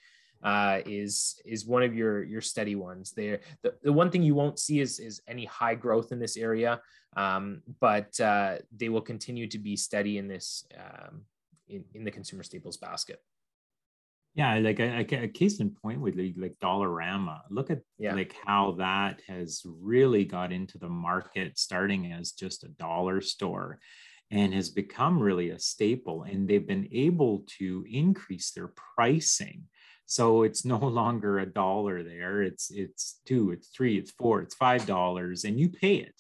uh, 0.45 0.81
is 0.85 1.41
is 1.45 1.67
one 1.67 1.83
of 1.83 1.95
your 1.95 2.23
your 2.23 2.43
steady 2.43 2.77
ones. 2.77 3.13
There, 3.13 3.41
the, 3.63 3.75
the 3.83 3.93
one 3.93 4.11
thing 4.11 4.23
you 4.23 4.35
won't 4.35 4.59
see 4.59 4.79
is 4.81 5.01
is 5.01 5.23
any 5.27 5.47
high 5.47 5.75
growth 5.75 6.13
in 6.13 6.21
this 6.21 6.37
area, 6.37 6.81
um, 7.17 7.63
but 7.81 8.21
uh, 8.21 8.59
they 8.77 8.91
will 8.91 9.01
continue 9.01 9.47
to 9.49 9.59
be 9.59 9.75
steady 9.75 10.19
in 10.19 10.29
this 10.29 10.67
um, 10.79 11.23
in, 11.67 11.85
in 11.95 12.05
the 12.05 12.11
consumer 12.11 12.43
staples 12.43 12.77
basket. 12.77 13.21
Yeah, 14.35 14.59
like 14.59 14.81
a, 14.81 15.01
a, 15.01 15.29
case 15.29 15.61
in 15.61 15.71
point 15.71 16.01
with 16.01 16.17
like, 16.17 16.35
like 16.37 16.57
Dollarama. 16.61 17.43
Look 17.51 17.71
at 17.71 17.83
yeah. 17.99 18.15
like 18.15 18.35
how 18.45 18.73
that 18.79 19.21
has 19.29 19.63
really 19.65 20.25
got 20.25 20.51
into 20.51 20.77
the 20.77 20.89
market, 20.89 21.57
starting 21.57 22.11
as 22.13 22.33
just 22.33 22.65
a 22.65 22.69
dollar 22.69 23.21
store, 23.21 23.79
and 24.33 24.53
has 24.53 24.71
become 24.71 25.21
really 25.21 25.51
a 25.51 25.59
staple. 25.61 26.25
And 26.25 26.49
they've 26.49 26.67
been 26.67 26.89
able 26.91 27.45
to 27.59 27.85
increase 27.89 28.51
their 28.51 28.73
pricing, 28.97 29.69
so 30.05 30.43
it's 30.43 30.65
no 30.65 30.79
longer 31.01 31.39
a 31.39 31.47
dollar 31.47 32.03
there. 32.03 32.43
It's 32.43 32.73
it's 32.73 33.21
two, 33.27 33.53
it's 33.53 33.69
three, 33.69 33.99
it's 33.99 34.11
four, 34.11 34.43
it's 34.43 34.57
five 34.57 34.85
dollars, 34.85 35.45
and 35.45 35.61
you 35.61 35.69
pay 35.69 35.97
it. 35.97 36.15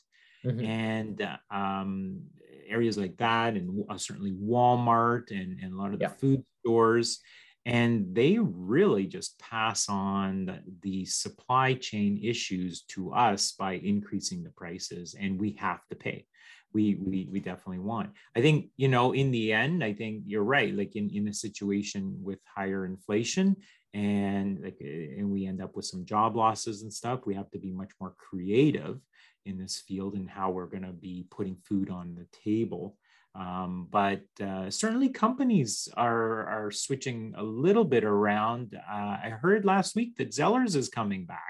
Mm-hmm. 0.46 0.64
And 0.64 1.38
um, 1.50 2.20
areas 2.68 2.96
like 2.96 3.16
that, 3.16 3.55
and 3.55 3.85
uh, 3.90 3.98
certainly 3.98 4.33
Walmart 4.33 5.33
and, 5.33 5.59
and 5.61 5.72
a 5.72 5.77
lot 5.77 5.92
of 5.92 5.98
the 5.98 6.05
yeah. 6.05 6.11
food 6.11 6.44
stores 6.61 7.20
and 7.66 8.14
they 8.14 8.38
really 8.38 9.07
just 9.07 9.38
pass 9.38 9.88
on 9.88 10.61
the, 10.83 11.05
supply 11.07 11.74
chain 11.74 12.20
issues 12.22 12.83
to 12.83 13.12
us 13.12 13.53
by 13.53 13.74
increasing 13.74 14.42
the 14.42 14.50
prices 14.50 15.14
and 15.18 15.38
we 15.38 15.53
have 15.59 15.81
to 15.88 15.94
pay. 15.94 16.27
We, 16.72 16.96
we 16.96 17.29
we 17.31 17.38
definitely 17.38 17.79
want. 17.79 18.11
I 18.35 18.40
think 18.40 18.70
you 18.77 18.88
know 18.88 19.12
in 19.12 19.31
the 19.31 19.53
end 19.53 19.85
i 19.85 19.92
think 19.92 20.24
you're 20.27 20.42
right 20.42 20.74
like 20.74 20.96
in 20.96 21.09
in 21.11 21.29
a 21.29 21.33
situation 21.33 22.18
with 22.20 22.40
higher 22.53 22.85
inflation 22.85 23.55
and 23.94 24.61
like 24.61 24.79
and 24.81 25.31
we 25.31 25.46
end 25.46 25.62
up 25.62 25.77
with 25.77 25.85
some 25.85 26.05
job 26.05 26.37
losses 26.37 26.83
and 26.83 26.92
stuff 26.92 27.27
we 27.27 27.35
have 27.35 27.50
to 27.53 27.59
be 27.59 27.70
much 27.70 27.92
more 28.00 28.14
creative 28.18 28.98
in 29.46 29.57
this 29.57 29.83
field 29.87 30.14
and 30.14 30.29
how 30.29 30.50
we're 30.50 30.66
going 30.66 30.83
to 30.83 30.92
be 30.92 31.27
putting 31.31 31.57
food 31.64 31.90
on 31.90 32.14
the 32.14 32.27
table 32.37 32.96
um, 33.35 33.88
but 33.90 34.23
uh, 34.40 34.70
certainly 34.70 35.09
companies 35.09 35.88
are, 35.97 36.47
are 36.47 36.70
switching 36.70 37.35
a 37.37 37.42
little 37.42 37.85
bit 37.85 38.05
around. 38.05 38.79
Uh, 38.88 39.16
I 39.25 39.33
heard 39.40 39.64
last 39.64 39.97
week 39.97 40.16
that 40.18 40.31
Zellers 40.31 40.77
is 40.77 40.88
coming 40.88 41.27
back. 41.27 41.40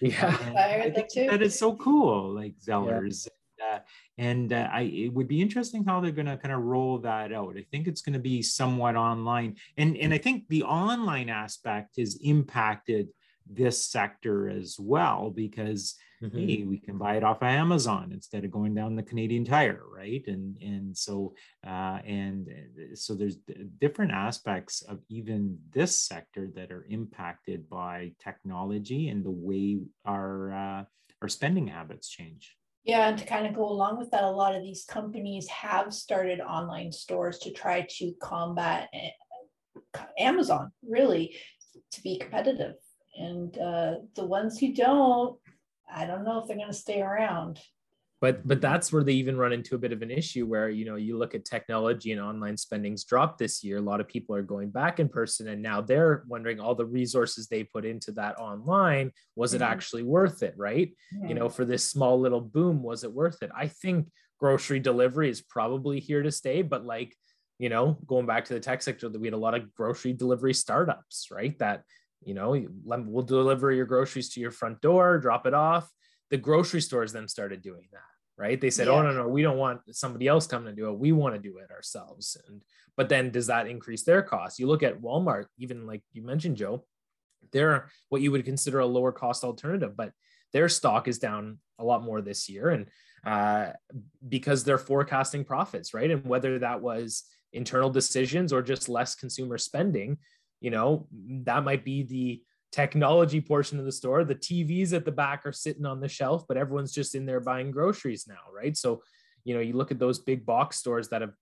Yeah, 0.00 0.26
I, 0.26 0.30
heard 0.30 0.86
I 0.86 0.90
think 0.90 1.30
that 1.30 1.42
is 1.42 1.58
so 1.58 1.74
cool, 1.76 2.34
like 2.34 2.54
Zellers. 2.64 3.26
Yeah. 3.58 3.64
Uh, 3.74 3.78
and 4.16 4.52
uh, 4.52 4.68
I, 4.72 4.82
it 4.82 5.12
would 5.12 5.26
be 5.26 5.42
interesting 5.42 5.84
how 5.84 6.00
they're 6.00 6.12
going 6.12 6.26
to 6.26 6.36
kind 6.36 6.54
of 6.54 6.62
roll 6.62 6.98
that 6.98 7.32
out. 7.32 7.56
I 7.58 7.66
think 7.72 7.88
it's 7.88 8.00
going 8.00 8.12
to 8.12 8.20
be 8.20 8.40
somewhat 8.40 8.94
online, 8.94 9.56
and 9.76 9.96
and 9.96 10.14
I 10.14 10.18
think 10.18 10.44
the 10.48 10.62
online 10.62 11.28
aspect 11.28 11.96
has 11.98 12.16
impacted 12.22 13.08
this 13.50 13.84
sector 13.84 14.48
as 14.48 14.76
well 14.78 15.30
because 15.30 15.96
mm-hmm. 16.22 16.38
hey 16.38 16.64
we 16.64 16.78
can 16.78 16.98
buy 16.98 17.16
it 17.16 17.24
off 17.24 17.38
of 17.38 17.48
amazon 17.48 18.10
instead 18.12 18.44
of 18.44 18.50
going 18.50 18.74
down 18.74 18.96
the 18.96 19.02
canadian 19.02 19.44
tire 19.44 19.82
right 19.92 20.24
and 20.26 20.56
and 20.60 20.96
so 20.96 21.34
uh, 21.66 21.98
and 22.06 22.48
uh, 22.48 22.94
so 22.94 23.14
there's 23.14 23.36
different 23.80 24.12
aspects 24.12 24.82
of 24.82 25.00
even 25.08 25.58
this 25.72 26.00
sector 26.00 26.48
that 26.54 26.70
are 26.70 26.86
impacted 26.88 27.68
by 27.68 28.12
technology 28.22 29.08
and 29.08 29.24
the 29.24 29.30
way 29.30 29.78
our 30.04 30.52
uh, 30.52 30.84
our 31.22 31.28
spending 31.28 31.66
habits 31.66 32.08
change 32.08 32.56
yeah, 32.84 33.08
and 33.08 33.18
to 33.18 33.26
kind 33.26 33.46
of 33.46 33.54
go 33.54 33.68
along 33.68 33.98
with 33.98 34.10
that, 34.12 34.24
a 34.24 34.30
lot 34.30 34.54
of 34.54 34.62
these 34.62 34.84
companies 34.84 35.46
have 35.48 35.92
started 35.92 36.40
online 36.40 36.90
stores 36.90 37.38
to 37.40 37.52
try 37.52 37.86
to 37.98 38.14
combat 38.22 38.88
eh, 38.94 39.10
Amazon, 40.18 40.72
really, 40.82 41.36
to 41.92 42.02
be 42.02 42.18
competitive. 42.18 42.76
And 43.18 43.56
uh, 43.58 43.94
the 44.14 44.24
ones 44.24 44.58
who 44.58 44.72
don't, 44.72 45.38
I 45.92 46.06
don't 46.06 46.24
know 46.24 46.40
if 46.40 46.46
they're 46.46 46.56
going 46.56 46.68
to 46.68 46.74
stay 46.74 47.00
around. 47.00 47.60
But 48.20 48.46
but 48.46 48.60
that's 48.60 48.92
where 48.92 49.04
they 49.04 49.12
even 49.12 49.36
run 49.36 49.52
into 49.52 49.76
a 49.76 49.78
bit 49.78 49.92
of 49.92 50.02
an 50.02 50.10
issue 50.10 50.44
where 50.44 50.68
you 50.68 50.84
know 50.84 50.96
you 50.96 51.16
look 51.16 51.36
at 51.36 51.44
technology 51.44 52.10
and 52.10 52.20
online 52.20 52.56
spending's 52.56 53.04
dropped 53.04 53.38
this 53.38 53.62
year. 53.62 53.76
A 53.76 53.80
lot 53.82 54.00
of 54.00 54.08
people 54.08 54.34
are 54.34 54.42
going 54.42 54.70
back 54.70 54.98
in 54.98 55.08
person 55.08 55.48
and 55.48 55.62
now 55.62 55.80
they're 55.80 56.24
wondering 56.26 56.58
all 56.58 56.74
the 56.74 56.84
resources 56.84 57.46
they 57.46 57.62
put 57.62 57.84
into 57.84 58.10
that 58.12 58.38
online 58.40 59.12
was 59.36 59.54
it 59.54 59.62
mm-hmm. 59.62 59.72
actually 59.72 60.02
worth 60.02 60.42
it 60.42 60.54
right? 60.56 60.92
You 61.28 61.34
know 61.34 61.48
for 61.48 61.64
this 61.64 61.88
small 61.88 62.18
little 62.18 62.40
boom 62.40 62.82
was 62.82 63.04
it 63.04 63.12
worth 63.12 63.40
it? 63.42 63.50
I 63.56 63.68
think 63.68 64.08
grocery 64.40 64.80
delivery 64.80 65.30
is 65.30 65.40
probably 65.40 66.00
here 66.00 66.22
to 66.22 66.32
stay 66.32 66.62
but 66.62 66.84
like 66.84 67.14
you 67.60 67.68
know 67.68 67.98
going 68.06 68.26
back 68.26 68.46
to 68.46 68.54
the 68.54 68.60
tech 68.60 68.82
sector 68.82 69.08
that 69.08 69.20
we 69.20 69.28
had 69.28 69.34
a 69.34 69.36
lot 69.36 69.54
of 69.54 69.72
grocery 69.74 70.12
delivery 70.12 70.54
startups 70.54 71.28
right? 71.30 71.56
That 71.60 71.84
you 72.24 72.34
know 72.34 72.66
we'll 72.84 73.24
deliver 73.24 73.72
your 73.72 73.86
groceries 73.86 74.30
to 74.30 74.40
your 74.40 74.50
front 74.50 74.80
door 74.80 75.18
drop 75.18 75.46
it 75.46 75.54
off. 75.54 75.88
The 76.30 76.36
grocery 76.36 76.80
stores 76.80 77.12
then 77.12 77.28
started 77.28 77.62
doing 77.62 77.88
that 77.92 78.00
right? 78.36 78.60
They 78.60 78.70
said 78.70 78.86
oh, 78.86 78.94
yeah. 78.94 79.00
oh 79.00 79.02
no 79.02 79.12
no 79.12 79.28
we 79.28 79.42
don't 79.42 79.58
want 79.58 79.80
somebody 79.90 80.28
else 80.28 80.46
coming 80.46 80.74
to 80.74 80.80
do 80.80 80.88
it. 80.90 80.98
We 80.98 81.12
want 81.12 81.34
to 81.34 81.40
do 81.40 81.58
it 81.58 81.70
ourselves. 81.70 82.36
And 82.48 82.62
but 82.96 83.08
then 83.08 83.30
does 83.30 83.48
that 83.48 83.66
increase 83.66 84.04
their 84.04 84.22
cost? 84.22 84.58
you 84.58 84.66
look 84.66 84.82
at 84.82 85.00
walmart 85.00 85.46
even 85.58 85.86
like 85.86 86.02
you 86.12 86.22
mentioned 86.22 86.56
joe 86.56 86.84
they're 87.52 87.88
what 88.08 88.20
you 88.20 88.30
would 88.32 88.44
consider 88.44 88.80
a 88.80 88.86
lower 88.86 89.12
cost 89.12 89.44
alternative 89.44 89.96
but 89.96 90.12
their 90.52 90.68
stock 90.68 91.08
is 91.08 91.18
down 91.18 91.58
a 91.78 91.84
lot 91.84 92.02
more 92.02 92.20
this 92.20 92.48
year. 92.48 92.70
And 92.70 92.86
uh, 93.24 93.72
because 94.28 94.64
they're 94.64 94.78
forecasting 94.78 95.44
profits 95.44 95.94
right? 95.94 96.10
And 96.10 96.24
whether 96.24 96.58
that 96.60 96.80
was 96.80 97.24
internal 97.52 97.90
decisions 97.90 98.52
or 98.52 98.62
just 98.62 98.88
less 98.88 99.14
consumer 99.14 99.58
spending 99.58 100.18
you 100.60 100.70
know 100.70 101.06
that 101.44 101.64
might 101.64 101.84
be 101.84 102.02
the 102.02 102.42
technology 102.72 103.40
portion 103.40 103.78
of 103.78 103.84
the 103.84 103.92
store. 103.92 104.24
The 104.24 104.34
TVs 104.34 104.92
at 104.92 105.04
the 105.04 105.12
back 105.12 105.46
are 105.46 105.52
sitting 105.52 105.86
on 105.86 106.00
the 106.00 106.08
shelf, 106.08 106.44
but 106.46 106.56
everyone's 106.56 106.92
just 106.92 107.14
in 107.14 107.26
there 107.26 107.40
buying 107.40 107.70
groceries 107.70 108.26
now, 108.28 108.52
right? 108.54 108.76
So, 108.76 109.02
you 109.44 109.54
know, 109.54 109.60
you 109.60 109.72
look 109.72 109.90
at 109.90 109.98
those 109.98 110.18
big 110.18 110.44
box 110.44 110.76
stores 110.76 111.08
that 111.08 111.22
have 111.22 111.32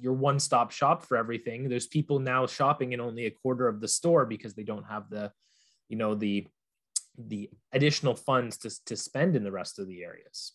your 0.00 0.12
one 0.12 0.38
stop 0.38 0.70
shop 0.70 1.04
for 1.04 1.16
everything. 1.16 1.68
There's 1.68 1.86
people 1.86 2.18
now 2.18 2.46
shopping 2.46 2.92
in 2.92 3.00
only 3.00 3.26
a 3.26 3.30
quarter 3.30 3.66
of 3.66 3.80
the 3.80 3.88
store 3.88 4.26
because 4.26 4.54
they 4.54 4.62
don't 4.62 4.84
have 4.84 5.10
the, 5.10 5.32
you 5.88 5.96
know, 5.96 6.14
the 6.14 6.46
the 7.18 7.50
additional 7.72 8.14
funds 8.14 8.56
to, 8.56 8.70
to 8.86 8.96
spend 8.96 9.36
in 9.36 9.44
the 9.44 9.52
rest 9.52 9.78
of 9.78 9.86
the 9.88 10.02
areas. 10.02 10.52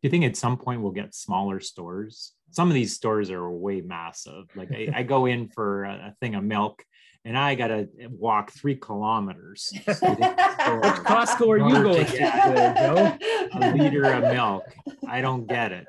Do 0.00 0.06
you 0.06 0.10
think 0.10 0.24
at 0.24 0.36
some 0.36 0.56
point 0.56 0.80
we'll 0.80 0.92
get 0.92 1.14
smaller 1.14 1.60
stores? 1.60 2.32
Some 2.50 2.68
of 2.68 2.74
these 2.74 2.94
stores 2.94 3.30
are 3.30 3.50
way 3.50 3.82
massive. 3.82 4.44
Like 4.54 4.70
I, 4.72 4.88
I 4.94 5.02
go 5.02 5.26
in 5.26 5.48
for 5.48 5.84
a, 5.84 5.92
a 5.92 6.14
thing 6.20 6.34
of 6.34 6.44
milk 6.44 6.82
and 7.24 7.36
I 7.36 7.54
got 7.54 7.68
to 7.68 7.88
walk 8.08 8.52
three 8.52 8.76
kilometers. 8.76 9.72
Which 9.72 9.96
Costco 9.98 11.48
are 11.48 11.58
you 11.58 11.82
going 11.82 12.06
to? 12.06 12.18
Joe? 12.18 13.18
A 13.54 13.72
liter 13.76 14.04
of 14.04 14.22
milk. 14.22 14.64
I 15.06 15.20
don't 15.20 15.46
get 15.46 15.72
it. 15.72 15.86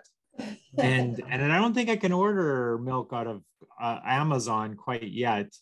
And 0.78 1.22
and 1.30 1.52
I 1.52 1.58
don't 1.58 1.74
think 1.74 1.90
I 1.90 1.96
can 1.96 2.12
order 2.12 2.78
milk 2.78 3.12
out 3.14 3.28
of 3.28 3.44
uh, 3.80 4.00
Amazon 4.06 4.76
quite 4.76 5.12
yet. 5.12 5.54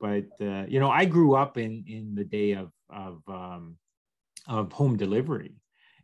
But 0.00 0.28
uh, 0.40 0.64
you 0.68 0.80
know, 0.80 0.90
I 0.90 1.04
grew 1.04 1.34
up 1.34 1.58
in 1.58 1.84
in 1.86 2.14
the 2.14 2.24
day 2.24 2.52
of 2.52 2.70
of 2.90 3.22
um, 3.28 3.76
of 4.48 4.72
home 4.72 4.96
delivery 4.96 5.54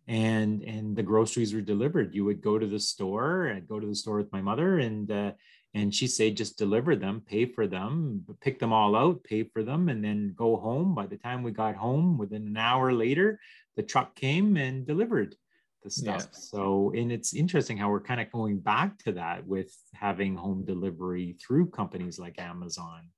and 0.09 0.63
and 0.63 0.97
the 0.97 1.03
groceries 1.03 1.53
were 1.53 1.61
delivered 1.61 2.15
you 2.15 2.25
would 2.25 2.41
go 2.41 2.59
to 2.59 2.67
the 2.67 2.81
store 2.81 3.53
i'd 3.55 3.69
go 3.69 3.79
to 3.79 3.87
the 3.87 3.95
store 3.95 4.17
with 4.17 4.33
my 4.33 4.41
mother 4.41 4.79
and 4.79 5.11
uh, 5.11 5.33
and 5.75 5.95
she 5.95 6.07
said 6.07 6.37
just 6.37 6.59
deliver 6.59 6.97
them 6.97 7.23
pay 7.27 7.45
for 7.45 7.67
them 7.67 8.25
pick 8.41 8.59
them 8.59 8.73
all 8.73 8.97
out 8.97 9.23
pay 9.25 9.43
for 9.43 9.63
them 9.63 9.89
and 9.89 10.03
then 10.03 10.35
go 10.37 10.57
home 10.57 10.95
by 10.95 11.07
the 11.07 11.17
time 11.17 11.43
we 11.43 11.51
got 11.51 11.75
home 11.75 12.17
within 12.19 12.47
an 12.47 12.57
hour 12.57 12.93
later 12.93 13.39
the 13.77 13.83
truck 13.83 14.15
came 14.15 14.57
and 14.57 14.87
delivered 14.87 15.35
the 15.85 15.91
stuff 15.91 16.23
yeah. 16.23 16.39
so 16.39 16.93
and 16.97 17.13
it's 17.13 17.35
interesting 17.35 17.77
how 17.77 17.91
we're 17.91 18.01
kind 18.01 18.21
of 18.21 18.31
going 18.33 18.59
back 18.59 18.99
to 18.99 19.13
that 19.13 19.47
with 19.47 19.75
having 19.95 20.35
home 20.35 20.65
delivery 20.65 21.37
through 21.41 21.67
companies 21.69 22.19
like 22.19 22.39
amazon 22.41 23.09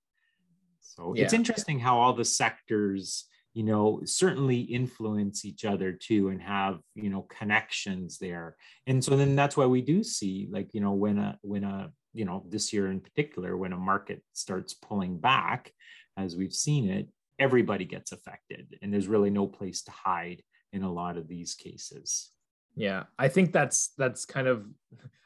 so 0.81 1.15
yeah. 1.15 1.25
it's 1.25 1.33
interesting 1.33 1.79
how 1.79 1.99
all 1.99 2.13
the 2.13 2.25
sectors 2.25 3.27
you 3.55 3.65
know 3.65 4.01
certainly 4.05 4.61
influence 4.61 5.45
each 5.45 5.65
other 5.65 5.93
too 5.93 6.29
and 6.29 6.41
have 6.43 6.79
you 6.95 7.11
know 7.11 7.23
connections 7.23 8.19
there 8.19 8.57
and 8.87 9.03
so 9.03 9.17
then 9.17 9.35
that's 9.35 9.57
why 9.57 9.67
we 9.67 9.81
do 9.81 10.05
see 10.05 10.49
like 10.51 10.73
you 10.73 10.81
know 10.81 10.93
when 10.93 11.19
a 11.19 11.39
when 11.43 11.65
a 11.65 11.91
you 12.13 12.25
know 12.25 12.45
this 12.49 12.73
year 12.73 12.91
in 12.91 13.01
particular 13.01 13.57
when 13.57 13.73
a 13.73 13.77
market 13.77 14.23
starts 14.33 14.75
pulling 14.75 15.19
back 15.19 15.73
as 16.17 16.37
we've 16.37 16.53
seen 16.53 16.89
it 16.89 17.09
everybody 17.39 17.85
gets 17.85 18.13
affected 18.13 18.77
and 18.83 18.93
there's 18.93 19.09
really 19.09 19.31
no 19.31 19.47
place 19.47 19.83
to 19.83 19.91
hide 19.91 20.43
in 20.73 20.83
a 20.83 20.93
lot 20.93 21.17
of 21.17 21.27
these 21.27 21.55
cases. 21.55 22.31
Yeah 22.77 23.05
i 23.19 23.27
think 23.29 23.53
that's 23.53 23.93
that's 23.99 24.25
kind 24.25 24.47
of 24.47 24.65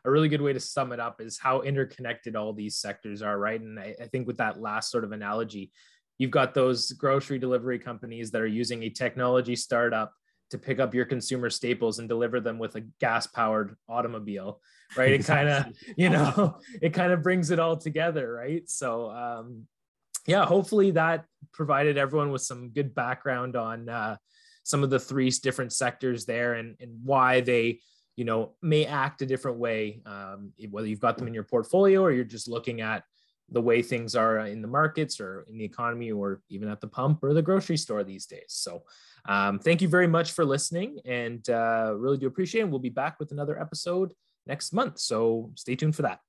a 0.05 0.11
really 0.11 0.29
good 0.29 0.42
way 0.42 0.53
to 0.53 0.61
sum 0.61 0.92
it 0.92 1.01
up 1.01 1.20
is 1.20 1.38
how 1.38 1.62
interconnected 1.62 2.37
all 2.37 2.53
these 2.53 2.77
sectors 2.77 3.23
are 3.23 3.38
right? 3.38 3.61
And 3.61 3.79
I, 3.79 3.94
I 4.01 4.07
think 4.07 4.27
with 4.27 4.37
that 4.38 4.61
last 4.61 4.90
sort 4.90 5.05
of 5.05 5.12
analogy 5.12 5.73
you've 6.18 6.31
got 6.31 6.55
those 6.55 6.92
grocery 6.92 7.38
delivery 7.38 7.79
companies 7.79 8.31
that 8.31 8.40
are 8.40 8.47
using 8.47 8.83
a 8.83 8.90
technology 8.90 9.57
startup 9.57 10.12
to 10.55 10.59
pick 10.59 10.79
up 10.79 10.95
your 10.95 11.05
consumer 11.05 11.51
staples 11.51 11.99
and 11.99 12.09
deliver 12.09 12.40
them 12.40 12.59
with 12.59 12.77
a 12.77 12.81
gas 13.01 13.27
powered 13.27 13.77
automobile 13.88 14.61
right? 14.97 15.12
It 15.12 15.27
kind 15.27 15.49
of 15.49 15.67
you 15.97 16.09
know 16.09 16.59
it 16.83 16.90
kind 16.90 17.12
of 17.12 17.23
brings 17.23 17.51
it 17.51 17.59
all 17.59 17.77
together 17.77 18.33
right? 18.33 18.69
So 18.71 19.11
um 19.11 19.67
yeah 20.27 20.47
hopefully 20.47 20.93
that 20.93 21.25
provided 21.53 21.99
everyone 21.99 22.31
with 22.31 22.43
some 22.43 22.71
good 22.71 22.95
background 22.95 23.57
on 23.57 23.88
uh, 23.88 24.17
some 24.62 24.83
of 24.83 24.90
the 24.90 24.99
three 24.99 25.31
different 25.31 25.73
sectors 25.73 26.25
there 26.25 26.55
and, 26.55 26.77
and 26.81 26.93
why 27.03 27.40
they 27.40 27.81
you 28.17 28.25
know 28.25 28.53
may 28.62 28.87
act 28.87 29.23
a 29.23 29.27
different 29.27 29.59
way 29.59 30.01
um, 30.07 30.53
whether 30.71 30.87
you've 30.87 31.01
got 31.01 31.19
them 31.19 31.27
in 31.27 31.35
your 31.35 31.45
portfolio 31.45 32.01
or 32.03 32.12
you're 32.12 32.25
just 32.25 32.49
looking 32.49 32.81
at 32.81 33.03
the 33.50 33.61
way 33.61 33.83
things 33.83 34.16
are 34.16 34.38
in 34.38 34.62
the 34.62 34.68
markets 34.68 35.20
or 35.20 35.44
in 35.48 35.59
the 35.59 35.64
economy 35.64 36.11
or 36.11 36.40
even 36.48 36.68
at 36.68 36.80
the 36.80 36.87
pump 36.87 37.22
or 37.22 37.35
the 37.35 37.42
grocery 37.42 37.76
store 37.76 38.02
these 38.02 38.26
days 38.26 38.46
so 38.48 38.83
um, 39.26 39.59
thank 39.59 39.80
you 39.80 39.88
very 39.88 40.07
much 40.07 40.33
for 40.33 40.44
listening 40.44 40.98
and 41.04 41.48
uh, 41.48 41.94
really 41.96 42.18
do 42.18 42.26
appreciate 42.26 42.62
it. 42.62 42.68
We'll 42.68 42.78
be 42.78 42.90
back 42.90 43.18
with 43.18 43.33
another 43.33 43.61
episode 43.61 44.12
next 44.46 44.72
month. 44.72 44.98
So 44.98 45.50
stay 45.54 45.76
tuned 45.76 45.96
for 45.96 46.02
that. 46.02 46.20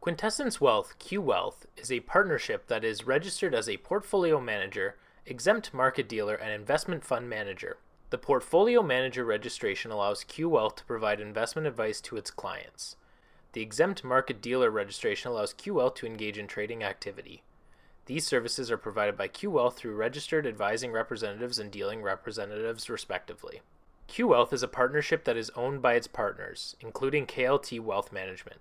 Quintessence 0.00 0.60
Wealth, 0.60 0.98
Q 0.98 1.20
Wealth, 1.20 1.66
is 1.76 1.92
a 1.92 2.00
partnership 2.00 2.66
that 2.66 2.84
is 2.84 3.06
registered 3.06 3.54
as 3.54 3.68
a 3.68 3.76
portfolio 3.76 4.40
manager, 4.40 4.96
exempt 5.26 5.72
market 5.72 6.08
dealer, 6.08 6.34
and 6.34 6.50
investment 6.50 7.04
fund 7.04 7.28
manager. 7.28 7.76
The 8.10 8.18
portfolio 8.18 8.82
manager 8.82 9.24
registration 9.24 9.90
allows 9.90 10.24
Q 10.24 10.48
Wealth 10.48 10.76
to 10.76 10.84
provide 10.84 11.20
investment 11.20 11.68
advice 11.68 12.00
to 12.02 12.16
its 12.16 12.30
clients. 12.30 12.96
The 13.52 13.62
exempt 13.62 14.02
market 14.02 14.40
dealer 14.40 14.70
registration 14.70 15.30
allows 15.30 15.52
Q 15.52 15.74
Wealth 15.74 15.94
to 15.96 16.06
engage 16.06 16.38
in 16.38 16.46
trading 16.46 16.82
activity. 16.82 17.42
These 18.06 18.26
services 18.26 18.70
are 18.70 18.76
provided 18.76 19.16
by 19.16 19.28
QWealth 19.28 19.74
through 19.74 19.94
registered 19.94 20.44
advising 20.44 20.90
representatives 20.90 21.60
and 21.60 21.70
dealing 21.70 22.02
representatives, 22.02 22.90
respectively. 22.90 23.60
QWealth 24.08 24.52
is 24.52 24.64
a 24.64 24.68
partnership 24.68 25.24
that 25.24 25.36
is 25.36 25.52
owned 25.54 25.82
by 25.82 25.94
its 25.94 26.08
partners, 26.08 26.76
including 26.80 27.26
KLT 27.26 27.78
Wealth 27.78 28.10
Management. 28.10 28.60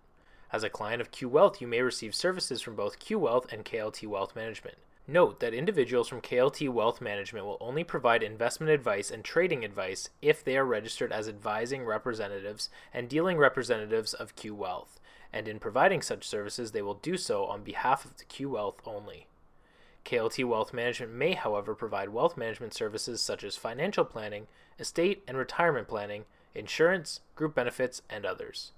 As 0.54 0.64
a 0.64 0.70
client 0.70 1.02
of 1.02 1.12
QWealth, 1.12 1.60
you 1.60 1.68
may 1.68 1.82
receive 1.82 2.14
services 2.14 2.62
from 2.62 2.76
both 2.76 3.00
QWealth 3.00 3.52
and 3.52 3.66
KLT 3.66 4.08
Wealth 4.08 4.36
Management. 4.36 4.78
Note 5.08 5.40
that 5.40 5.54
individuals 5.54 6.08
from 6.08 6.22
KLT 6.22 6.70
Wealth 6.70 7.02
Management 7.02 7.46
will 7.46 7.58
only 7.60 7.84
provide 7.84 8.22
investment 8.22 8.72
advice 8.72 9.10
and 9.10 9.24
trading 9.24 9.66
advice 9.66 10.10
if 10.22 10.44
they 10.44 10.56
are 10.56 10.64
registered 10.64 11.12
as 11.12 11.28
advising 11.28 11.86
representatives 11.86 12.70
and 12.94 13.10
dealing 13.10 13.38
representatives 13.38 14.14
of 14.14 14.36
Q 14.36 14.54
Wealth, 14.54 15.00
and 15.34 15.48
in 15.48 15.60
providing 15.60 16.02
such 16.02 16.28
services, 16.28 16.72
they 16.72 16.82
will 16.82 16.94
do 16.94 17.18
so 17.18 17.46
on 17.46 17.64
behalf 17.64 18.06
of 18.06 18.14
the 18.18 18.46
Wealth 18.46 18.80
only. 18.86 19.28
KLT 20.06 20.46
Wealth 20.46 20.74
Management 20.74 21.14
may, 21.14 21.34
however, 21.34 21.76
provide 21.76 22.10
wealth 22.10 22.38
management 22.38 22.74
services 22.74 23.22
such 23.22 23.44
as 23.44 23.56
financial 23.56 24.06
planning, 24.06 24.48
estate 24.80 25.24
and 25.28 25.38
retirement 25.38 25.88
planning, 25.88 26.26
insurance, 26.56 27.22
group 27.36 27.56
benefits, 27.56 28.02
and 28.10 28.26
others. 28.26 28.72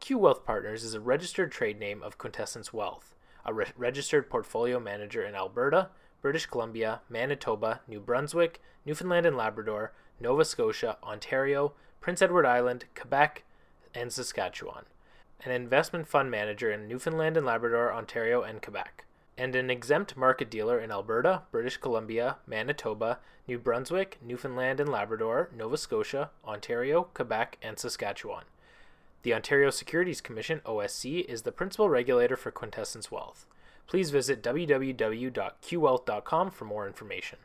Q 0.00 0.18
Wealth 0.18 0.44
Partners 0.44 0.84
is 0.84 0.94
a 0.94 1.00
registered 1.00 1.50
trade 1.50 1.78
name 1.78 2.02
of 2.02 2.18
Quintessence 2.18 2.72
Wealth, 2.72 3.14
a 3.48 3.52
re- 3.52 3.66
registered 3.76 4.28
portfolio 4.28 4.78
manager 4.78 5.24
in 5.24 5.34
Alberta, 5.34 5.88
British 6.20 6.44
Columbia, 6.46 7.00
Manitoba, 7.08 7.80
New 7.88 7.98
Brunswick, 7.98 8.60
Newfoundland 8.84 9.24
and 9.24 9.36
Labrador, 9.36 9.92
Nova 10.20 10.44
Scotia, 10.44 10.98
Ontario, 11.02 11.72
Prince 12.00 12.20
Edward 12.20 12.44
Island, 12.44 12.84
Quebec, 12.94 13.44
and 13.94 14.12
Saskatchewan. 14.12 14.84
An 15.44 15.52
investment 15.52 16.06
fund 16.06 16.30
manager 16.30 16.70
in 16.70 16.88
Newfoundland 16.88 17.36
and 17.36 17.46
Labrador, 17.46 17.92
Ontario, 17.92 18.42
and 18.42 18.60
Quebec. 18.60 19.06
And 19.38 19.56
an 19.56 19.70
exempt 19.70 20.16
market 20.16 20.50
dealer 20.50 20.78
in 20.78 20.90
Alberta, 20.90 21.42
British 21.50 21.78
Columbia, 21.78 22.36
Manitoba, 22.46 23.20
New 23.46 23.58
Brunswick, 23.58 24.18
Newfoundland 24.20 24.78
and 24.78 24.90
Labrador, 24.90 25.48
Nova 25.56 25.78
Scotia, 25.78 26.30
Ontario, 26.44 27.04
Quebec, 27.14 27.56
and 27.62 27.78
Saskatchewan. 27.78 28.44
The 29.22 29.34
Ontario 29.34 29.70
Securities 29.70 30.20
Commission, 30.20 30.60
OSC, 30.64 31.24
is 31.24 31.42
the 31.42 31.50
principal 31.52 31.88
regulator 31.88 32.36
for 32.36 32.52
Quintessence 32.52 33.10
Wealth. 33.10 33.46
Please 33.86 34.10
visit 34.10 34.42
www.qwealth.com 34.42 36.50
for 36.50 36.64
more 36.64 36.86
information. 36.86 37.38